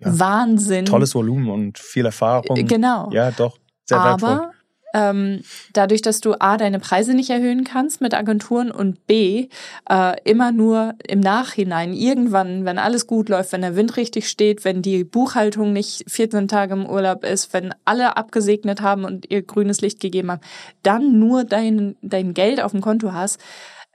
Wahnsinn. 0.01 0.87
Tolles 0.87 1.15
Volumen 1.15 1.49
und 1.51 1.79
viel 1.79 2.07
Erfahrung. 2.07 2.67
Genau. 2.67 3.11
Ja, 3.13 3.31
doch. 3.31 3.59
Sehr 3.85 4.03
wertvoll. 4.03 4.51
Ähm, 4.93 5.43
dadurch, 5.73 6.03
dass 6.03 6.21
du 6.21 6.35
A, 6.41 6.57
deine 6.57 6.81
Preise 6.81 7.15
nicht 7.15 7.31
erhöhen 7.31 7.65
kannst 7.65 8.01
mit 8.01 8.15
Agenturen 8.15 8.71
und 8.71 9.07
B, 9.07 9.49
äh, 9.89 10.17
immer 10.25 10.53
nur 10.53 10.95
im 11.07 11.21
Nachhinein, 11.21 11.93
irgendwann, 11.93 12.65
wenn 12.65 12.79
alles 12.79 13.07
gut 13.07 13.29
läuft, 13.29 13.53
wenn 13.53 13.63
der 13.63 13.77
Wind 13.77 13.97
richtig 13.97 14.29
steht, 14.29 14.65
wenn 14.65 14.83
die 14.83 15.05
Buchhaltung 15.05 15.73
nicht 15.73 16.05
14 16.09 16.49
Tage 16.49 16.75
im 16.75 16.87
Urlaub 16.87 17.25
ist, 17.25 17.53
wenn 17.53 17.75
alle 17.85 18.17
abgesegnet 18.17 18.81
haben 18.81 19.05
und 19.05 19.31
ihr 19.31 19.43
grünes 19.43 19.81
Licht 19.81 20.01
gegeben 20.01 20.31
haben, 20.31 20.43
dann 20.83 21.19
nur 21.19 21.45
dein, 21.45 21.97
dein 22.03 22.35
Geld 22.35 22.61
auf 22.61 22.73
dem 22.73 22.81
Konto 22.81 23.13
hast, 23.13 23.41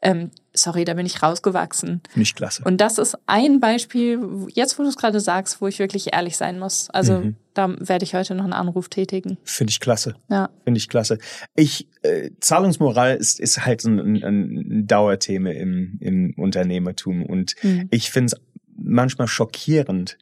ähm, 0.01 0.31
sorry, 0.55 0.85
da 0.85 0.93
bin 0.93 1.05
ich 1.05 1.21
rausgewachsen. 1.21 2.01
Finde 2.09 2.23
ich 2.23 2.35
klasse. 2.35 2.63
Und 2.65 2.81
das 2.81 2.97
ist 2.97 3.17
ein 3.27 3.59
Beispiel, 3.59 4.47
jetzt 4.53 4.77
wo 4.79 4.83
du 4.83 4.89
es 4.89 4.97
gerade 4.97 5.19
sagst, 5.19 5.61
wo 5.61 5.67
ich 5.67 5.79
wirklich 5.79 6.13
ehrlich 6.13 6.37
sein 6.37 6.57
muss. 6.59 6.89
Also 6.89 7.19
Mhm. 7.19 7.35
da 7.53 7.75
werde 7.79 8.03
ich 8.05 8.15
heute 8.15 8.35
noch 8.35 8.43
einen 8.45 8.53
Anruf 8.53 8.89
tätigen. 8.89 9.37
Finde 9.43 9.71
ich 9.71 9.79
klasse. 9.79 10.15
Ja. 10.29 10.49
Finde 10.63 10.77
ich 10.77 10.89
klasse. 10.89 11.17
Ich, 11.55 11.87
äh, 12.03 12.31
Zahlungsmoral 12.39 13.15
ist, 13.15 13.39
ist 13.39 13.65
halt 13.65 13.83
ein, 13.85 13.99
ein, 13.99 14.23
ein 14.23 14.87
Dauerthema 14.87 15.49
im, 15.51 15.97
im 15.99 16.33
Unternehmertum. 16.37 17.25
Und 17.25 17.55
Mhm. 17.61 17.87
ich 17.91 18.09
finde 18.11 18.35
es 18.35 18.41
manchmal 18.77 19.27
schockierend, 19.27 20.17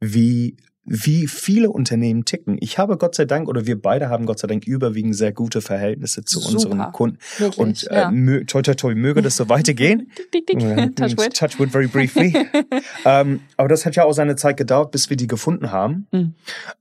wie, 0.00 0.56
wie 0.86 1.26
viele 1.26 1.70
Unternehmen 1.70 2.24
ticken. 2.24 2.56
Ich 2.60 2.78
habe 2.78 2.96
Gott 2.96 3.16
sei 3.16 3.24
Dank, 3.24 3.48
oder 3.48 3.66
wir 3.66 3.80
beide 3.80 4.08
haben 4.08 4.24
Gott 4.24 4.38
sei 4.38 4.46
Dank 4.46 4.66
überwiegend 4.66 5.16
sehr 5.16 5.32
gute 5.32 5.60
Verhältnisse 5.60 6.24
zu 6.24 6.38
Super. 6.38 6.54
unseren 6.54 6.92
Kunden. 6.92 7.18
Wirklich, 7.38 7.58
Und 7.58 7.90
äh, 7.90 7.96
ja. 7.96 8.10
mö, 8.10 8.44
toi, 8.44 8.62
toi, 8.62 8.74
toi, 8.74 8.94
möge 8.94 9.20
das 9.20 9.36
so 9.36 9.48
weitergehen. 9.48 10.10
Dick, 10.16 10.46
dick, 10.46 10.46
dick. 10.46 10.96
Touch 10.96 11.18
wood. 11.18 11.34
Touch 11.36 11.58
wood 11.58 11.70
very 11.70 11.88
briefly. 11.88 12.34
ähm, 13.04 13.40
aber 13.56 13.68
das 13.68 13.84
hat 13.84 13.96
ja 13.96 14.04
auch 14.04 14.12
seine 14.12 14.36
Zeit 14.36 14.56
gedauert, 14.56 14.92
bis 14.92 15.10
wir 15.10 15.16
die 15.16 15.26
gefunden 15.26 15.72
haben. 15.72 16.06
Mhm. 16.12 16.34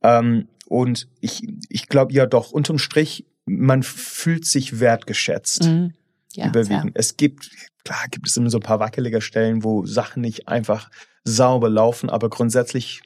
Ähm, 0.03 0.47
und 0.67 1.07
ich, 1.19 1.41
ich 1.69 1.87
glaube 1.87 2.13
ja 2.13 2.27
doch, 2.27 2.51
unterm 2.51 2.77
Strich, 2.77 3.25
man 3.45 3.81
fühlt 3.81 4.45
sich 4.45 4.79
wertgeschätzt. 4.79 5.63
Mhm. 5.65 5.93
Ja, 6.33 6.47
überwiegend. 6.47 6.91
Es 6.93 7.17
gibt, 7.17 7.49
klar, 7.83 8.05
gibt 8.11 8.27
es 8.27 8.37
immer 8.37 8.49
so 8.49 8.57
ein 8.57 8.63
paar 8.63 8.79
wackelige 8.79 9.21
Stellen, 9.21 9.63
wo 9.63 9.85
Sachen 9.85 10.21
nicht 10.21 10.47
einfach 10.47 10.91
sauber 11.23 11.69
laufen, 11.69 12.09
aber 12.09 12.29
grundsätzlich 12.29 13.01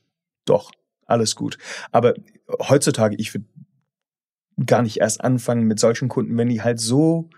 doch 0.46 0.72
alles 1.10 1.36
gut. 1.36 1.58
Aber 1.92 2.14
heutzutage, 2.68 3.16
ich 3.18 3.34
würde 3.34 3.46
gar 4.66 4.82
nicht 4.82 4.98
erst 5.00 5.22
anfangen 5.24 5.64
mit 5.66 5.80
solchen 5.80 6.10
Kunden, 6.10 6.38
wenn 6.38 6.50
die 6.50 6.62
halt 6.62 6.80
so. 6.80 7.30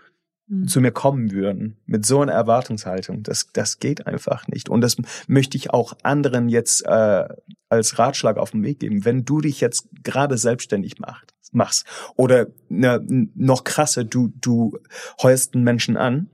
Mhm. 0.48 0.66
zu 0.66 0.80
mir 0.80 0.90
kommen 0.90 1.30
würden, 1.30 1.76
mit 1.86 2.04
so 2.04 2.20
einer 2.20 2.32
Erwartungshaltung. 2.32 3.22
Das, 3.22 3.46
das 3.52 3.78
geht 3.78 4.08
einfach 4.08 4.48
nicht. 4.48 4.68
Und 4.68 4.80
das 4.80 4.96
möchte 5.28 5.56
ich 5.56 5.70
auch 5.70 5.92
anderen 6.02 6.48
jetzt 6.48 6.84
äh, 6.84 7.28
als 7.68 7.98
Ratschlag 8.00 8.38
auf 8.38 8.50
den 8.50 8.64
Weg 8.64 8.80
geben. 8.80 9.04
Wenn 9.04 9.24
du 9.24 9.40
dich 9.40 9.60
jetzt 9.60 9.86
gerade 10.02 10.36
selbstständig 10.36 10.98
macht, 10.98 11.32
machst 11.52 11.86
oder 12.16 12.48
ne, 12.68 13.00
noch 13.36 13.62
krasser, 13.62 14.02
du, 14.02 14.32
du 14.40 14.78
heuerst 15.22 15.54
einen 15.54 15.62
Menschen 15.62 15.96
an 15.96 16.28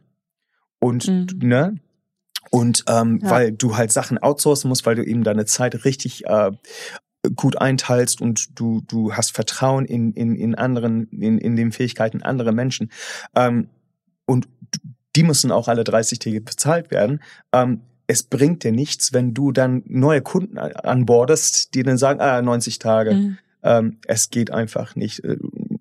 und 0.81 1.07
Mhm. 1.07 1.27
ne 1.47 1.81
und 2.51 2.85
ähm, 2.89 3.21
Ja. 3.23 3.31
weil 3.31 3.53
du 3.53 3.77
halt 3.77 3.93
Sachen 3.93 4.17
outsourcen 4.17 4.69
musst, 4.71 4.87
weil 4.87 4.97
du 4.97 5.05
eben 5.05 5.23
deine 5.23 5.45
Zeit 5.45 5.85
richtig 5.85 6.25
äh, 6.27 6.51
gut 7.35 7.61
einteilst 7.61 8.21
und 8.21 8.59
du 8.59 8.83
du 8.87 9.13
hast 9.15 9.33
Vertrauen 9.33 9.85
in 9.85 10.13
in 10.13 10.35
in 10.37 10.55
anderen 10.55 11.09
in 11.11 11.39
in 11.39 11.57
den 11.57 11.73
Fähigkeiten 11.73 12.23
anderer 12.23 12.53
Menschen 12.53 12.91
ähm, 13.35 13.69
und 14.25 14.49
die 15.17 15.23
müssen 15.25 15.51
auch 15.51 15.69
alle 15.69 15.85
30 15.85 16.19
Tage 16.21 16.41
bezahlt 16.41 16.91
werden. 16.91 17.21
Ähm, 17.53 17.81
es 18.07 18.23
bringt 18.23 18.63
dir 18.65 18.73
nichts, 18.73 19.13
wenn 19.13 19.35
du 19.35 19.53
dann 19.53 19.83
neue 19.87 20.23
Kunden 20.23 20.59
an- 20.59 20.73
anbordest, 20.73 21.75
die 21.75 21.83
dann 21.83 21.99
sagen, 21.99 22.21
ah, 22.21 22.41
90 22.41 22.79
Tage. 22.79 23.15
Mhm. 23.15 23.39
Ähm, 23.63 23.97
es 24.07 24.31
geht 24.31 24.51
einfach 24.51 24.95
nicht. 24.97 25.25
Äh, 25.25 25.37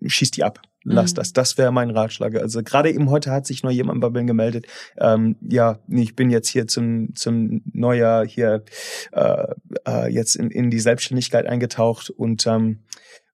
schieß 0.06 0.32
die 0.32 0.44
ab. 0.44 0.62
Lass 0.90 1.12
Mhm. 1.12 1.16
das. 1.16 1.34
Das 1.34 1.58
wäre 1.58 1.72
mein 1.72 1.90
Ratschlag. 1.90 2.36
Also 2.36 2.64
gerade 2.64 2.90
eben 2.90 3.10
heute 3.10 3.32
hat 3.32 3.46
sich 3.46 3.64
noch 3.64 3.72
jemand 3.72 4.00
bei 4.00 4.10
mir 4.10 4.24
gemeldet. 4.24 4.68
Ähm, 4.98 5.36
ja, 5.42 5.80
ich 5.90 6.16
bin 6.16 6.30
jetzt 6.30 6.48
hier 6.48 6.68
zum 6.68 7.14
zum 7.16 7.62
Neujahr 7.74 8.26
hier 8.26 8.64
äh, 9.12 9.48
äh, 9.86 10.08
jetzt 10.12 10.36
in, 10.36 10.50
in 10.50 10.70
die 10.70 10.80
Selbstständigkeit 10.80 11.46
eingetaucht 11.46 12.10
und 12.10 12.48
ähm, 12.48 12.80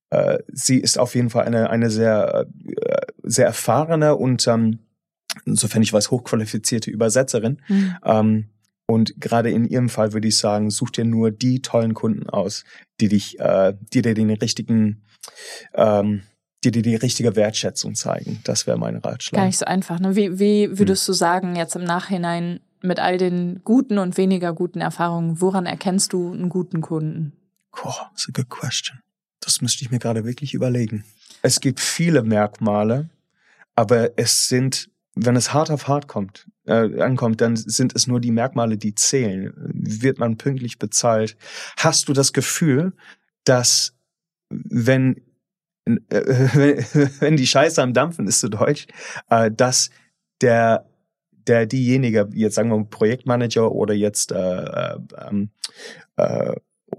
äh, 0.09 0.39
sie 0.51 0.79
ist 0.79 0.97
auf 0.97 1.13
jeden 1.15 1.29
Fall 1.29 1.45
eine 1.45 1.69
eine 1.69 1.89
sehr 1.91 2.47
äh, 2.65 3.05
sehr 3.21 3.45
erfahrene 3.45 4.15
und 4.15 4.47
ähm, 4.47 4.79
insofern 5.45 5.83
ich 5.83 5.93
weiß 5.93 6.09
hochqualifizierte 6.11 6.89
Übersetzerin. 6.89 7.61
Mhm. 7.67 7.95
Ähm, 8.03 8.49
und 8.85 9.19
gerade 9.21 9.49
in 9.49 9.65
ihrem 9.65 9.89
Fall 9.89 10.13
würde 10.13 10.27
ich 10.27 10.37
sagen, 10.37 10.69
such 10.69 10.89
dir 10.91 11.05
nur 11.05 11.31
die 11.31 11.61
tollen 11.61 11.93
Kunden 11.93 12.29
aus, 12.29 12.65
die 12.99 13.07
dich, 13.07 13.39
äh, 13.39 13.73
die 13.93 14.01
dir 14.01 14.13
den 14.13 14.29
richtigen, 14.29 15.03
ähm, 15.73 16.23
die 16.63 16.71
dir 16.71 16.81
die 16.81 16.95
richtige 16.95 17.35
Wertschätzung 17.35 17.95
zeigen. 17.95 18.39
Das 18.43 18.67
wäre 18.67 18.77
mein 18.77 18.97
Ratschlag. 18.97 19.39
Gar 19.39 19.45
nicht 19.47 19.57
so 19.57 19.65
einfach. 19.65 19.99
Ne? 19.99 20.15
Wie, 20.15 20.39
wie 20.39 20.65
Hm. 20.67 20.79
würdest 20.79 21.07
du 21.07 21.13
sagen, 21.13 21.55
jetzt 21.55 21.75
im 21.75 21.83
Nachhinein 21.83 22.59
mit 22.81 22.99
all 22.99 23.17
den 23.17 23.61
guten 23.63 23.97
und 23.97 24.17
weniger 24.17 24.53
guten 24.53 24.81
Erfahrungen, 24.81 25.39
woran 25.41 25.65
erkennst 25.65 26.11
du 26.13 26.31
einen 26.33 26.49
guten 26.49 26.81
Kunden? 26.81 27.33
Oh, 27.83 27.91
that's 28.11 28.27
a 28.27 28.31
good 28.33 28.49
question. 28.49 28.99
Das 29.39 29.61
müsste 29.61 29.83
ich 29.83 29.91
mir 29.91 29.99
gerade 29.99 30.25
wirklich 30.25 30.53
überlegen. 30.53 31.03
Es 31.41 31.59
gibt 31.59 31.79
viele 31.79 32.23
Merkmale, 32.23 33.09
aber 33.75 34.17
es 34.17 34.47
sind, 34.47 34.89
wenn 35.15 35.35
es 35.35 35.53
hart 35.53 35.71
auf 35.71 35.87
hart 35.87 36.07
kommt, 36.07 36.47
äh, 36.65 37.01
ankommt, 37.01 37.41
dann 37.41 37.55
sind 37.55 37.93
es 37.95 38.07
nur 38.07 38.19
die 38.21 38.31
Merkmale, 38.31 38.77
die 38.77 38.95
zählen. 38.95 39.53
Wird 39.57 40.19
man 40.19 40.37
pünktlich 40.37 40.79
bezahlt? 40.79 41.35
Hast 41.77 42.07
du 42.07 42.13
das 42.13 42.31
Gefühl, 42.33 42.93
dass 43.43 43.93
wenn 44.49 45.21
wenn, 45.85 47.09
wenn 47.19 47.37
die 47.37 47.47
Scheiße 47.47 47.81
am 47.81 47.93
Dampfen 47.93 48.27
ist, 48.27 48.39
zu 48.39 48.49
Deutsch, 48.49 48.87
äh, 49.29 49.51
dass 49.51 49.89
der 50.41 50.85
der 51.47 51.65
diejenige, 51.65 52.29
jetzt 52.33 52.55
sagen 52.55 52.69
wir 52.69 52.77
mal 52.77 52.85
Projektmanager 52.85 53.71
oder 53.71 53.93
jetzt 53.93 54.31
äh, 54.31 54.37
äh, 54.37 54.97
ähm, 55.29 55.49
äh, 56.15 56.55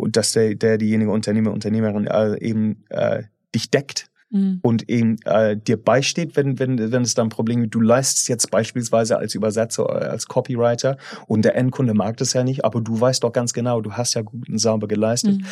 dass 0.08 0.32
der, 0.32 0.54
der 0.54 0.76
diejenige 0.76 1.10
Unternehmer, 1.10 1.52
Unternehmerin 1.52 2.06
äh, 2.06 2.38
eben 2.40 2.84
äh, 2.90 3.22
dich 3.54 3.70
deckt 3.70 4.10
Mhm. 4.30 4.58
und 4.62 4.88
eben 4.88 5.16
äh, 5.26 5.56
dir 5.56 5.76
beisteht, 5.76 6.34
wenn, 6.34 6.58
wenn, 6.58 6.90
wenn 6.90 7.02
es 7.02 7.14
da 7.14 7.22
ein 7.22 7.28
Problem 7.28 7.60
gibt. 7.60 7.74
Du 7.74 7.80
leistest 7.80 8.28
jetzt 8.28 8.50
beispielsweise 8.50 9.16
als 9.16 9.34
Übersetzer 9.36 9.84
oder 9.84 10.10
als 10.10 10.26
Copywriter 10.26 10.96
und 11.28 11.44
der 11.44 11.54
Endkunde 11.54 11.94
mag 11.94 12.16
das 12.16 12.32
ja 12.32 12.42
nicht, 12.42 12.64
aber 12.64 12.80
du 12.80 13.00
weißt 13.00 13.22
doch 13.22 13.32
ganz 13.32 13.52
genau, 13.52 13.80
du 13.80 13.92
hast 13.92 14.14
ja 14.14 14.22
gut 14.22 14.48
und 14.48 14.58
sauber 14.58 14.88
geleistet. 14.88 15.36
Mhm. 15.36 15.46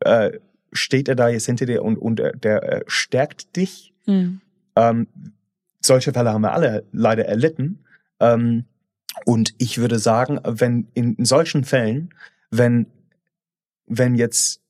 Äh, 0.00 0.32
steht 0.72 1.08
er 1.08 1.14
da 1.14 1.28
jetzt 1.28 1.46
hinter 1.46 1.66
dir 1.66 1.82
und, 1.82 1.96
und 1.96 2.20
äh, 2.20 2.32
der 2.36 2.62
äh, 2.62 2.84
stärkt 2.86 3.56
dich? 3.56 3.92
Mhm. 4.06 4.40
Ähm, 4.76 5.06
solche 5.80 6.12
Fälle 6.12 6.32
haben 6.32 6.42
wir 6.42 6.52
alle 6.52 6.84
leider 6.92 7.26
erlitten. 7.26 7.84
Ähm, 8.20 8.64
und 9.24 9.54
ich 9.58 9.78
würde 9.78 9.98
sagen, 9.98 10.40
wenn 10.44 10.88
in, 10.94 11.14
in 11.14 11.24
solchen 11.24 11.64
Fällen, 11.64 12.10
wenn, 12.50 12.86
wenn 13.86 14.14
jetzt, 14.14 14.60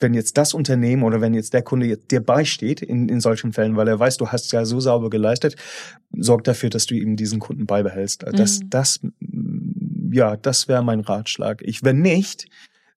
wenn 0.00 0.12
jetzt 0.12 0.36
das 0.36 0.54
Unternehmen 0.54 1.02
oder 1.04 1.20
wenn 1.20 1.34
jetzt 1.34 1.54
der 1.54 1.62
Kunde 1.62 1.86
jetzt 1.86 2.10
dir 2.10 2.20
beisteht 2.20 2.82
in, 2.82 3.08
in 3.08 3.20
solchen 3.20 3.52
Fällen, 3.52 3.76
weil 3.76 3.88
er 3.88 3.98
weiß, 3.98 4.16
du 4.16 4.28
hast 4.28 4.52
ja 4.52 4.64
so 4.64 4.80
sauber 4.80 5.08
geleistet, 5.08 5.56
sorgt 6.18 6.48
dafür, 6.48 6.70
dass 6.70 6.86
du 6.86 6.94
ihm 6.94 7.16
diesen 7.16 7.38
Kunden 7.38 7.66
beibehältst. 7.66 8.24
Das, 8.32 8.60
Mhm. 8.60 8.70
das, 8.70 9.00
ja, 10.10 10.36
das 10.36 10.68
wäre 10.68 10.84
mein 10.84 11.00
Ratschlag. 11.00 11.62
Ich, 11.62 11.84
wenn 11.84 12.00
nicht, 12.00 12.48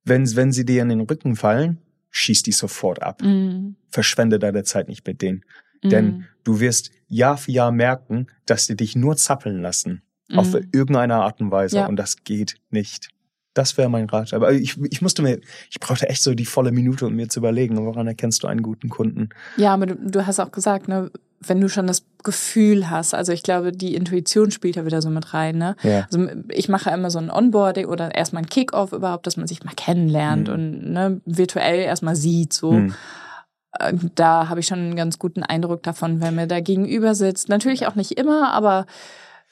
wenn, 0.03 0.35
wenn 0.35 0.51
sie 0.51 0.65
dir 0.65 0.81
in 0.81 0.89
den 0.89 1.01
Rücken 1.01 1.35
fallen, 1.35 1.77
schieß 2.11 2.43
die 2.43 2.51
sofort 2.51 3.01
ab. 3.03 3.21
Mhm. 3.21 3.75
Verschwende 3.89 4.39
deine 4.39 4.63
Zeit 4.63 4.87
nicht 4.87 5.05
mit 5.07 5.21
denen. 5.21 5.43
Denn 5.83 6.05
Mhm. 6.05 6.25
du 6.43 6.59
wirst 6.59 6.91
Jahr 7.07 7.37
für 7.37 7.51
Jahr 7.51 7.71
merken, 7.71 8.27
dass 8.45 8.67
die 8.67 8.75
dich 8.75 8.95
nur 8.95 9.15
zappeln 9.17 9.61
lassen. 9.61 10.01
Auf 10.35 10.53
Mhm. 10.53 10.67
irgendeine 10.73 11.15
Art 11.15 11.41
und 11.41 11.51
Weise. 11.51 11.77
Ja. 11.77 11.85
Und 11.87 11.95
das 11.95 12.23
geht 12.23 12.57
nicht. 12.69 13.09
Das 13.55 13.77
wäre 13.77 13.89
mein 13.89 14.05
Rat. 14.09 14.33
Aber 14.33 14.51
ich, 14.53 14.77
ich 14.91 15.01
musste 15.01 15.21
mir, 15.23 15.39
ich 15.71 15.79
brauchte 15.79 16.07
echt 16.07 16.21
so 16.21 16.35
die 16.35 16.45
volle 16.45 16.71
Minute, 16.71 17.07
um 17.07 17.15
mir 17.15 17.29
zu 17.29 17.39
überlegen, 17.39 17.77
woran 17.77 18.05
erkennst 18.07 18.43
du 18.43 18.47
einen 18.47 18.61
guten 18.61 18.89
Kunden? 18.89 19.29
Ja, 19.57 19.73
aber 19.73 19.87
du, 19.87 19.95
du 19.95 20.25
hast 20.27 20.39
auch 20.39 20.51
gesagt, 20.51 20.87
ne, 20.87 21.09
wenn 21.41 21.61
du 21.61 21.69
schon 21.69 21.87
das 21.87 22.03
Gefühl 22.23 22.89
hast, 22.89 23.13
also 23.13 23.31
ich 23.31 23.43
glaube, 23.43 23.71
die 23.71 23.95
Intuition 23.95 24.51
spielt 24.51 24.75
ja 24.75 24.85
wieder 24.85 25.01
so 25.01 25.09
mit 25.09 25.33
rein, 25.33 25.57
ne? 25.57 25.75
Ja. 25.83 26.05
Also 26.11 26.27
ich 26.49 26.67
mache 26.67 26.89
immer 26.89 27.09
so 27.09 27.19
ein 27.19 27.31
Onboarding 27.31 27.85
oder 27.85 28.13
erstmal 28.13 28.43
ein 28.43 28.49
Kick-Off 28.49 28.91
überhaupt, 28.91 29.25
dass 29.25 29.37
man 29.37 29.47
sich 29.47 29.63
mal 29.63 29.73
kennenlernt 29.75 30.47
Mhm. 30.49 30.53
und 30.53 30.91
ne, 30.91 31.21
virtuell 31.25 31.79
erstmal 31.81 32.15
sieht, 32.17 32.51
so. 32.53 32.73
Hm. 32.73 32.93
Äh, 33.79 33.93
Da 34.15 34.49
habe 34.49 34.59
ich 34.59 34.67
schon 34.67 34.79
einen 34.79 34.95
ganz 34.95 35.17
guten 35.19 35.43
Eindruck 35.43 35.83
davon, 35.83 36.19
wer 36.21 36.31
mir 36.31 36.47
da 36.47 36.59
gegenüber 36.59 37.15
sitzt. 37.15 37.47
Natürlich 37.49 37.87
auch 37.87 37.95
nicht 37.95 38.11
immer, 38.13 38.51
aber 38.51 38.85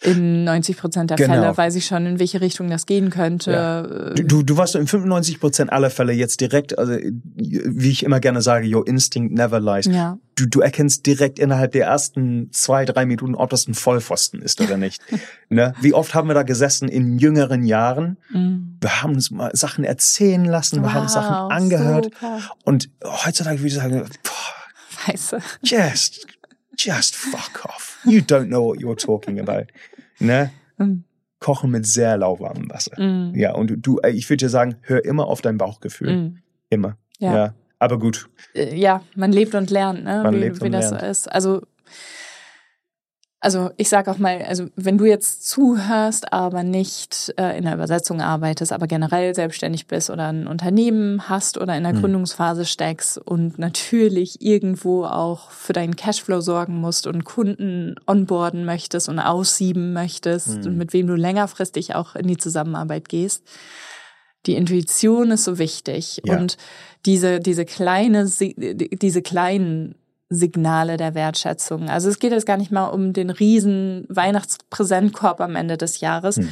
in 0.02 0.44
90 0.44 0.78
Prozent 0.78 1.10
der 1.10 1.18
Genau. 1.18 1.34
Fälle 1.34 1.58
weiß 1.58 1.76
ich 1.76 1.86
schon, 1.88 2.06
in 2.06 2.20
welche 2.20 2.40
Richtung 2.40 2.70
das 2.70 2.86
gehen 2.86 3.10
könnte. 3.10 3.52
Ja. 3.52 3.82
Du, 4.14 4.44
du, 4.44 4.56
warst 4.58 4.76
in 4.76 4.86
95 4.86 5.40
Prozent 5.40 5.72
aller 5.72 5.90
Fälle 5.90 6.14
jetzt 6.14 6.40
direkt, 6.40 6.78
also 6.78 6.94
wie 6.94 7.90
ich 7.90 8.04
immer 8.04 8.20
gerne 8.20 8.42
sage, 8.44 8.68
your 8.74 8.88
instinct 8.88 9.34
never 9.34 9.60
lies. 9.60 9.86
Ja. 9.88 10.20
Du, 10.36 10.46
du 10.46 10.60
erkennst 10.62 11.08
direkt 11.08 11.40
innerhalb 11.40 11.72
der 11.72 11.88
ersten 11.88 12.50
zwei, 12.52 12.86
drei 12.86 13.08
Minuten, 13.08 13.34
ob 13.34 13.50
das 13.50 13.68
ein 13.68 13.74
Vollpfosten 13.74 14.40
ist 14.42 14.62
oder 14.62 14.78
nicht. 14.78 15.02
ne? 15.50 15.74
Wie 15.82 15.94
oft 15.96 16.14
haben 16.14 16.28
wir 16.28 16.36
da 16.36 16.44
gesessen 16.44 16.90
in 16.90 17.18
jüngeren 17.18 17.64
Jahren? 17.64 18.18
Mhm. 18.30 18.78
Wir 18.80 19.02
haben 19.02 19.16
uns 19.16 19.32
mal 19.32 19.50
Sachen 19.54 19.84
erzählen 19.84 20.46
lassen, 20.46 20.84
wir 20.84 20.94
haben 20.94 21.04
uns 21.04 21.14
Sachen 21.14 21.46
Wow, 21.46 21.52
angehört. 21.52 22.06
super. 22.06 22.40
Und 22.64 22.90
heutzutage 23.04 23.58
würde 23.60 23.68
ich 23.68 23.74
sagen, 23.74 24.00
boah, 24.24 25.06
Scheiße. 25.12 25.40
just, 25.64 26.28
just 26.78 27.16
fuck 27.16 27.66
off. 27.66 27.98
You 28.06 28.20
don't 28.22 28.48
know 28.48 28.66
what 28.70 28.80
you're 28.80 28.96
talking 28.98 29.40
about. 29.40 29.68
Ne? 30.20 30.52
Mhm. 30.78 31.04
Kochen 31.40 31.72
mit 31.72 31.86
sehr 31.86 32.18
lauwarmem 32.18 32.70
Wasser. 32.70 33.00
Mhm. 33.00 33.36
Ja, 33.36 33.54
und 33.54 33.74
du- 33.86 34.00
äh, 34.00 34.10
ich 34.12 34.30
würde 34.30 34.46
dir 34.46 34.50
sagen, 34.50 34.76
hör 34.82 35.04
immer 35.06 35.28
auf 35.28 35.42
dein 35.42 35.58
Bauchgefühl. 35.58 36.16
Mhm. 36.16 36.38
Immer. 36.70 36.98
Ja. 37.20 37.36
Ja. 37.36 37.54
Aber 37.80 38.00
gut. 38.00 38.28
Äh, 38.56 38.76
ja, 38.76 39.04
man 39.16 39.32
lebt 39.32 39.54
und 39.54 39.70
lernt, 39.70 40.04
ne? 40.04 40.22
Man 40.24 40.34
wie, 40.34 40.40
lebt 40.40 40.62
wie 40.62 40.66
und 40.66 40.72
das 40.72 40.90
lernt. 40.90 41.02
so 41.02 41.08
ist. 41.08 41.32
Also 41.32 41.62
also 43.40 43.70
ich 43.78 43.88
sage 43.88 44.10
auch 44.10 44.18
mal, 44.18 44.42
also 44.42 44.68
wenn 44.76 44.98
du 44.98 45.06
jetzt 45.06 45.48
zuhörst, 45.48 46.34
aber 46.34 46.64
nicht 46.64 47.34
äh, 47.38 47.56
in 47.56 47.66
der 47.66 47.76
Übersetzung 47.76 48.20
arbeitest, 48.20 48.74
aber 48.74 48.88
generell 48.88 49.36
selbstständig 49.36 49.86
bist 49.86 50.10
oder 50.10 50.28
ein 50.28 50.48
Unternehmen 50.48 51.30
hast 51.30 51.60
oder 51.60 51.78
in 51.78 51.84
der 51.84 51.94
mhm. 51.94 52.02
Gründungsphase 52.02 52.66
steckst 52.66 53.20
und 53.20 53.60
natürlich 53.60 54.42
irgendwo 54.42 55.06
auch 55.06 55.52
für 55.52 55.74
deinen 55.74 55.96
Cashflow 55.96 56.42
sorgen 56.42 56.82
musst 56.82 57.06
und 57.06 57.26
Kunden 57.26 57.96
onboarden 58.08 58.66
möchtest 58.66 59.08
und 59.08 59.20
aussieben 59.20 59.94
möchtest 59.94 60.62
mhm. 60.62 60.66
und 60.66 60.78
mit 60.78 60.94
wem 60.94 61.06
du 61.06 61.14
längerfristig 61.14 61.94
auch 61.94 62.16
in 62.16 62.28
die 62.28 62.38
Zusammenarbeit 62.38 63.08
gehst. 63.08 63.44
Die 64.48 64.56
Intuition 64.56 65.30
ist 65.30 65.44
so 65.44 65.60
wichtig 65.60 66.22
ja. 66.26 66.38
und 66.38 66.58
diese 67.06 67.40
diese 67.40 67.66
kleine 67.66 68.26
diese 68.28 69.22
kleinen 69.22 69.96
Signale 70.30 70.98
der 70.98 71.16
Wertschätzung. 71.16 71.90
Also 71.90 72.10
es 72.10 72.20
geht 72.20 72.32
jetzt 72.32 72.46
gar 72.46 72.58
nicht 72.58 72.72
mal 72.72 72.88
um 72.88 73.14
den 73.14 73.30
riesen 73.30 74.06
Weihnachtspräsentkorb 74.10 75.40
am 75.40 75.56
Ende 75.56 75.78
des 75.78 76.02
Jahres. 76.02 76.38
Hm. 76.38 76.52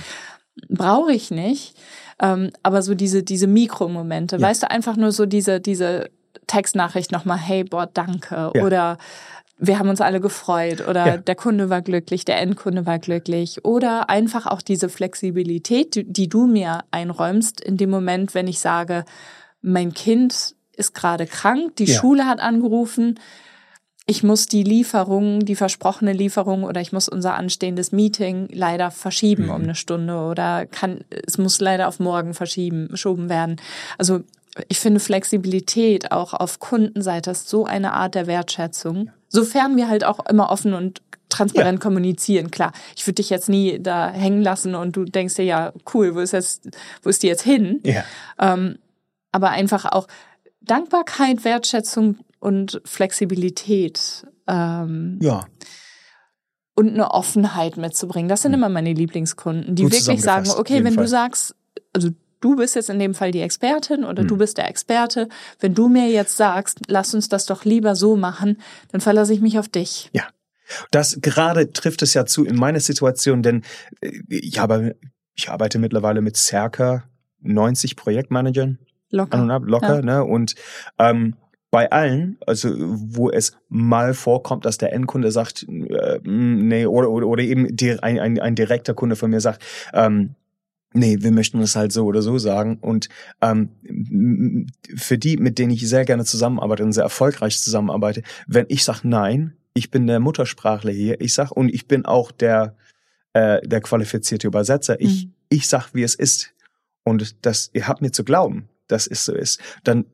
Brauche 0.70 1.12
ich 1.12 1.32
nicht. 1.32 1.76
Ähm, 2.22 2.52
aber 2.64 2.82
so 2.82 2.96
diese, 2.96 3.24
diese 3.24 3.48
Mikromomente, 3.48 4.38
ja. 4.38 4.42
weißt 4.42 4.64
du, 4.64 4.72
einfach 4.72 4.96
nur 4.96 5.12
so 5.12 5.26
diese, 5.26 5.60
diese 5.60 6.10
Textnachricht 6.48 7.12
nochmal, 7.12 7.38
hey, 7.38 7.64
boah, 7.66 7.90
danke. 7.92 8.52
Ja. 8.54 8.64
Oder 8.64 8.98
wir 9.58 9.80
haben 9.80 9.90
uns 9.90 10.02
alle 10.02 10.20
gefreut 10.20 10.88
oder 10.88 11.08
ja. 11.08 11.18
der 11.18 11.36
Kunde 11.36 11.70
war 11.70 11.82
glücklich, 11.82 12.26
der 12.26 12.40
Endkunde 12.40 12.86
war 12.86 13.00
glücklich 13.00 13.64
oder 13.64 14.10
einfach 14.10 14.48
auch 14.48 14.62
diese 14.62 14.90
Flexibilität, 14.90 15.96
die, 15.96 16.04
die 16.04 16.28
du 16.28 16.46
mir 16.46 16.80
einräumst 16.92 17.62
in 17.62 17.78
dem 17.78 17.90
Moment, 17.90 18.34
wenn 18.34 18.48
ich 18.48 18.60
sage, 18.60 19.06
mein 19.62 19.94
Kind 19.94 20.56
ist 20.76 20.94
gerade 20.94 21.26
krank, 21.26 21.78
die 21.78 21.86
ja. 21.86 22.00
Schule 22.00 22.26
hat 22.26 22.42
angerufen, 22.42 23.18
ich 24.08 24.24
muss 24.24 24.46
die 24.46 24.64
Lieferung, 24.64 25.46
die 25.46 25.56
versprochene 25.56 26.14
Lieferung 26.14 26.64
oder 26.64 26.80
ich 26.80 26.92
muss 26.92 27.10
unser 27.10 27.36
anstehendes 27.36 27.92
Meeting 27.92 28.48
leider 28.52 28.92
verschieben 28.92 29.46
mhm. 29.46 29.50
um 29.50 29.64
eine 29.64 29.76
Stunde 29.76 30.16
oder 30.18 30.66
kann, 30.68 31.04
es 31.10 31.38
muss 31.38 31.60
leider 31.60 31.88
auf 31.88 32.00
morgen 32.00 32.34
verschieben, 32.34 32.88
verschoben 32.90 33.30
werden. 33.30 33.56
Also 33.98 34.22
ich 34.70 34.80
finde 34.80 35.00
Flexibilität 35.00 36.12
auch 36.12 36.34
auf 36.34 36.60
Kundenseite 36.60 37.32
ist 37.32 37.50
so 37.50 37.66
eine 37.66 37.94
Art 37.94 38.16
der 38.16 38.28
Wertschätzung. 38.28 39.10
Sofern 39.28 39.76
wir 39.76 39.90
halt 39.90 40.06
auch 40.06 40.26
immer 40.28 40.50
offen 40.52 40.74
und 40.74 41.02
transparent 41.30 41.80
ja. 41.80 41.84
kommunizieren. 41.84 42.52
Klar, 42.52 42.72
ich 42.96 43.06
würde 43.06 43.16
dich 43.16 43.30
jetzt 43.30 43.50
nie 43.50 43.80
da 43.82 44.10
hängen 44.12 44.42
lassen 44.42 44.76
und 44.76 44.96
du 44.96 45.04
denkst 45.04 45.36
dir, 45.36 45.44
ja, 45.44 45.74
cool, 45.94 46.16
wo 46.16 46.20
ist 46.20 46.32
jetzt, 46.32 46.70
wo 47.02 47.10
ist 47.10 47.24
die 47.24 47.28
jetzt 47.28 47.42
hin? 47.42 47.82
Ja. 47.84 48.04
Ähm, 48.40 48.78
aber 49.32 49.50
einfach 49.50 49.86
auch 49.86 50.08
Dankbarkeit, 50.62 51.44
Wertschätzung 51.44 52.20
und 52.40 52.82
Flexibilität. 52.86 54.26
Ähm, 54.48 55.20
ja. 55.22 55.46
Und 56.76 56.90
eine 56.90 57.12
Offenheit 57.12 57.78
mitzubringen. 57.78 58.28
Das 58.28 58.42
sind 58.42 58.54
hm. 58.54 58.60
immer 58.60 58.70
meine 58.70 58.94
Lieblingskunden, 58.94 59.76
die 59.76 59.84
Gut 59.84 59.94
wirklich 59.94 60.22
sagen, 60.22 60.50
okay, 60.58 60.84
wenn 60.84 60.94
Fall. 60.94 61.04
du 61.04 61.10
sagst, 61.10 61.56
also 61.94 62.10
du 62.42 62.56
bist 62.56 62.76
jetzt 62.76 62.90
in 62.90 63.00
dem 63.00 63.14
Fall 63.14 63.32
die 63.32 63.42
Expertin 63.42 64.04
oder 64.04 64.22
hm. 64.22 64.28
du 64.28 64.38
bist 64.38 64.58
der 64.58 64.70
Experte, 64.70 65.30
wenn 65.60 65.74
du 65.74 65.88
mir 65.88 66.10
jetzt 66.10 66.38
sagst, 66.38 66.80
lass 66.88 67.14
uns 67.14 67.30
das 67.30 67.46
doch 67.46 67.66
lieber 67.66 67.96
so 67.96 68.16
machen, 68.16 68.62
dann 68.92 69.02
verlasse 69.02 69.34
ich 69.34 69.42
mich 69.42 69.58
auf 69.58 69.70
dich. 69.70 70.10
Ja. 70.14 70.24
Das 70.92 71.20
gerade 71.22 71.72
trifft 71.72 72.02
es 72.02 72.14
ja 72.14 72.26
zu 72.26 72.44
in 72.44 72.56
meiner 72.56 72.80
Situation, 72.80 73.44
denn 73.44 73.64
äh, 74.02 74.12
ich 74.30 74.60
habe, 74.60 74.96
ich 75.36 75.50
arbeite 75.50 75.80
mittlerweile 75.80 76.22
mit 76.22 76.38
circa 76.38 77.04
90 77.42 77.96
Projektmanagern. 77.96 78.80
Locker. 79.12 79.38
Ab, 79.50 79.64
locker, 79.66 79.96
ja. 79.98 80.02
ne? 80.02 80.24
Und 80.24 80.56
ähm, 80.98 81.36
bei 81.76 81.92
allen, 81.92 82.38
also 82.48 82.70
wo 82.74 83.30
es 83.30 83.52
mal 83.68 84.14
vorkommt, 84.14 84.64
dass 84.64 84.78
der 84.78 84.94
Endkunde 84.94 85.30
sagt, 85.30 85.64
äh, 85.68 86.22
nee, 86.24 86.86
oder, 86.86 87.10
oder, 87.10 87.28
oder 87.28 87.44
eben 87.44 87.76
die, 87.76 88.02
ein, 88.02 88.18
ein, 88.18 88.40
ein 88.40 88.56
direkter 88.56 88.94
Kunde 88.94 89.18
von 89.18 89.30
mir 89.30 89.42
sagt, 89.42 89.62
ähm, 89.92 90.36
nee, 90.94 91.18
wir 91.20 91.34
möchten 91.34 91.60
es 91.60 91.76
halt 91.76 91.92
so 91.92 92.06
oder 92.06 92.22
so 92.22 92.38
sagen. 92.38 92.78
Und 92.80 93.10
ähm, 93.42 94.68
für 94.96 95.18
die, 95.18 95.36
mit 95.36 95.60
denen 95.60 95.74
ich 95.74 95.86
sehr 95.90 96.06
gerne 96.06 96.24
zusammenarbeite 96.24 96.86
und 96.86 96.94
sehr 96.94 97.04
erfolgreich 97.04 97.60
zusammenarbeite, 97.60 98.24
wenn 98.48 98.68
ich 98.70 98.86
sage 98.86 99.02
nein, 99.04 99.58
ich 99.74 99.92
bin 99.92 100.08
der 100.08 100.22
Muttersprachler 100.22 100.94
hier, 100.94 101.20
ich 101.20 101.34
sag 101.34 101.52
und 101.52 101.68
ich 101.74 101.90
bin 101.90 102.06
auch 102.06 102.32
der 102.32 102.78
äh, 103.34 103.60
der 103.68 103.82
qualifizierte 103.82 104.48
Übersetzer, 104.48 105.02
ich 105.02 105.26
mhm. 105.26 105.34
ich 105.50 105.68
sag, 105.68 105.94
wie 105.94 106.04
es 106.04 106.16
ist 106.16 106.54
und 107.04 107.46
das 107.46 107.70
ihr 107.74 107.86
habt 107.90 108.02
mir 108.02 108.12
zu 108.12 108.24
glauben, 108.24 108.70
dass 108.88 109.08
es 109.08 109.26
so 109.26 109.34
ist. 109.34 109.60
Dann 109.84 110.06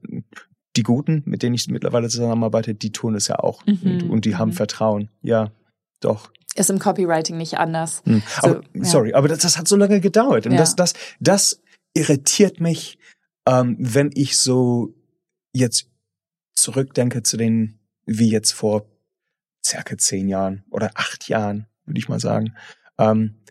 die 0.76 0.84
Guten, 0.84 1.24
mit 1.26 1.44
denen 1.44 1.56
ich 1.56 1.68
mittlerweile 1.68 2.08
zusammenarbeite, 2.10 2.74
die 2.74 2.92
tun 2.92 3.16
es 3.16 3.28
ja 3.28 3.40
auch. 3.40 3.66
Mhm. 3.66 3.80
Und, 3.84 4.10
und, 4.10 4.26
die 4.26 4.36
haben 4.36 4.50
mhm. 4.50 4.56
Vertrauen. 4.56 5.10
Ja, 5.22 5.52
doch. 6.00 6.32
Ist 6.56 6.70
im 6.70 6.80
Copywriting 6.80 7.38
nicht 7.38 7.58
anders. 7.58 8.02
Mhm. 8.06 8.24
So, 8.42 8.48
aber, 8.48 8.62
ja. 8.74 8.84
Sorry, 8.84 9.14
aber 9.14 9.28
das, 9.28 9.40
das, 9.40 9.58
hat 9.58 9.68
so 9.68 9.76
lange 9.76 10.00
gedauert. 10.00 10.46
Und 10.46 10.54
ja. 10.54 10.58
das, 10.58 10.76
das, 10.76 10.94
das 11.20 11.62
irritiert 11.94 12.60
mich, 12.60 12.98
ähm, 13.48 13.76
wenn 13.80 14.12
ich 14.14 14.38
so 14.38 14.94
jetzt 15.54 15.88
zurückdenke 16.54 17.24
zu 17.24 17.38
den, 17.38 17.80
wie 18.06 18.30
jetzt 18.30 18.52
vor 18.52 18.86
circa 19.66 19.98
zehn 19.98 20.28
Jahren 20.28 20.64
oder 20.70 20.92
acht 20.96 21.28
Jahren, 21.28 21.68
würde 21.86 22.00
ich 22.00 22.10
mal 22.10 22.20
sagen. 22.20 22.56
Ähm, 22.98 23.42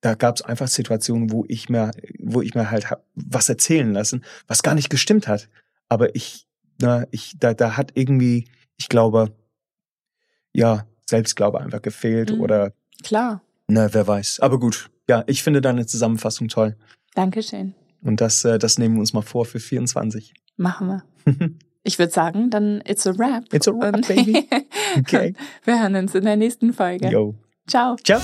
da 0.00 0.14
gab 0.14 0.36
es 0.36 0.42
einfach 0.42 0.68
Situationen, 0.68 1.30
wo 1.30 1.44
ich 1.48 1.68
mir, 1.68 1.90
wo 2.18 2.40
ich 2.40 2.54
mir 2.54 2.70
halt 2.70 2.86
was 3.14 3.48
erzählen 3.48 3.92
lassen, 3.92 4.24
was 4.46 4.62
gar 4.62 4.74
nicht 4.74 4.88
gestimmt 4.88 5.28
hat. 5.28 5.48
Aber 5.88 6.14
ich 6.14 6.46
na, 6.80 7.06
ich, 7.10 7.34
da, 7.38 7.54
da 7.54 7.76
hat 7.76 7.92
irgendwie, 7.94 8.48
ich 8.76 8.88
glaube, 8.88 9.32
ja, 10.52 10.86
Selbstglaube 11.08 11.60
einfach 11.60 11.82
gefehlt 11.82 12.32
mhm. 12.32 12.40
oder. 12.40 12.72
Klar. 13.02 13.42
Na, 13.68 13.92
wer 13.92 14.06
weiß. 14.06 14.40
Aber 14.40 14.58
gut, 14.58 14.90
ja, 15.08 15.24
ich 15.26 15.42
finde 15.42 15.60
deine 15.60 15.86
Zusammenfassung 15.86 16.48
toll. 16.48 16.76
Dankeschön. 17.14 17.74
Und 18.02 18.20
das, 18.20 18.44
äh, 18.44 18.58
das 18.58 18.78
nehmen 18.78 18.94
wir 18.96 19.00
uns 19.00 19.12
mal 19.12 19.22
vor 19.22 19.44
für 19.44 19.60
24. 19.60 20.34
Machen 20.56 20.88
wir. 20.88 21.04
ich 21.82 21.98
würde 21.98 22.12
sagen, 22.12 22.50
dann 22.50 22.82
it's 22.86 23.06
a 23.06 23.16
wrap. 23.18 23.52
It's 23.52 23.68
a 23.68 23.72
wrap, 23.72 24.06
baby. 24.06 24.48
Okay. 24.98 25.34
wir 25.64 25.80
hören 25.80 25.94
uns 25.94 26.16
in 26.16 26.24
der 26.24 26.36
nächsten 26.36 26.72
Folge. 26.72 27.08
Yo. 27.10 27.36
Ciao. 27.68 27.94
Ciao. 28.02 28.20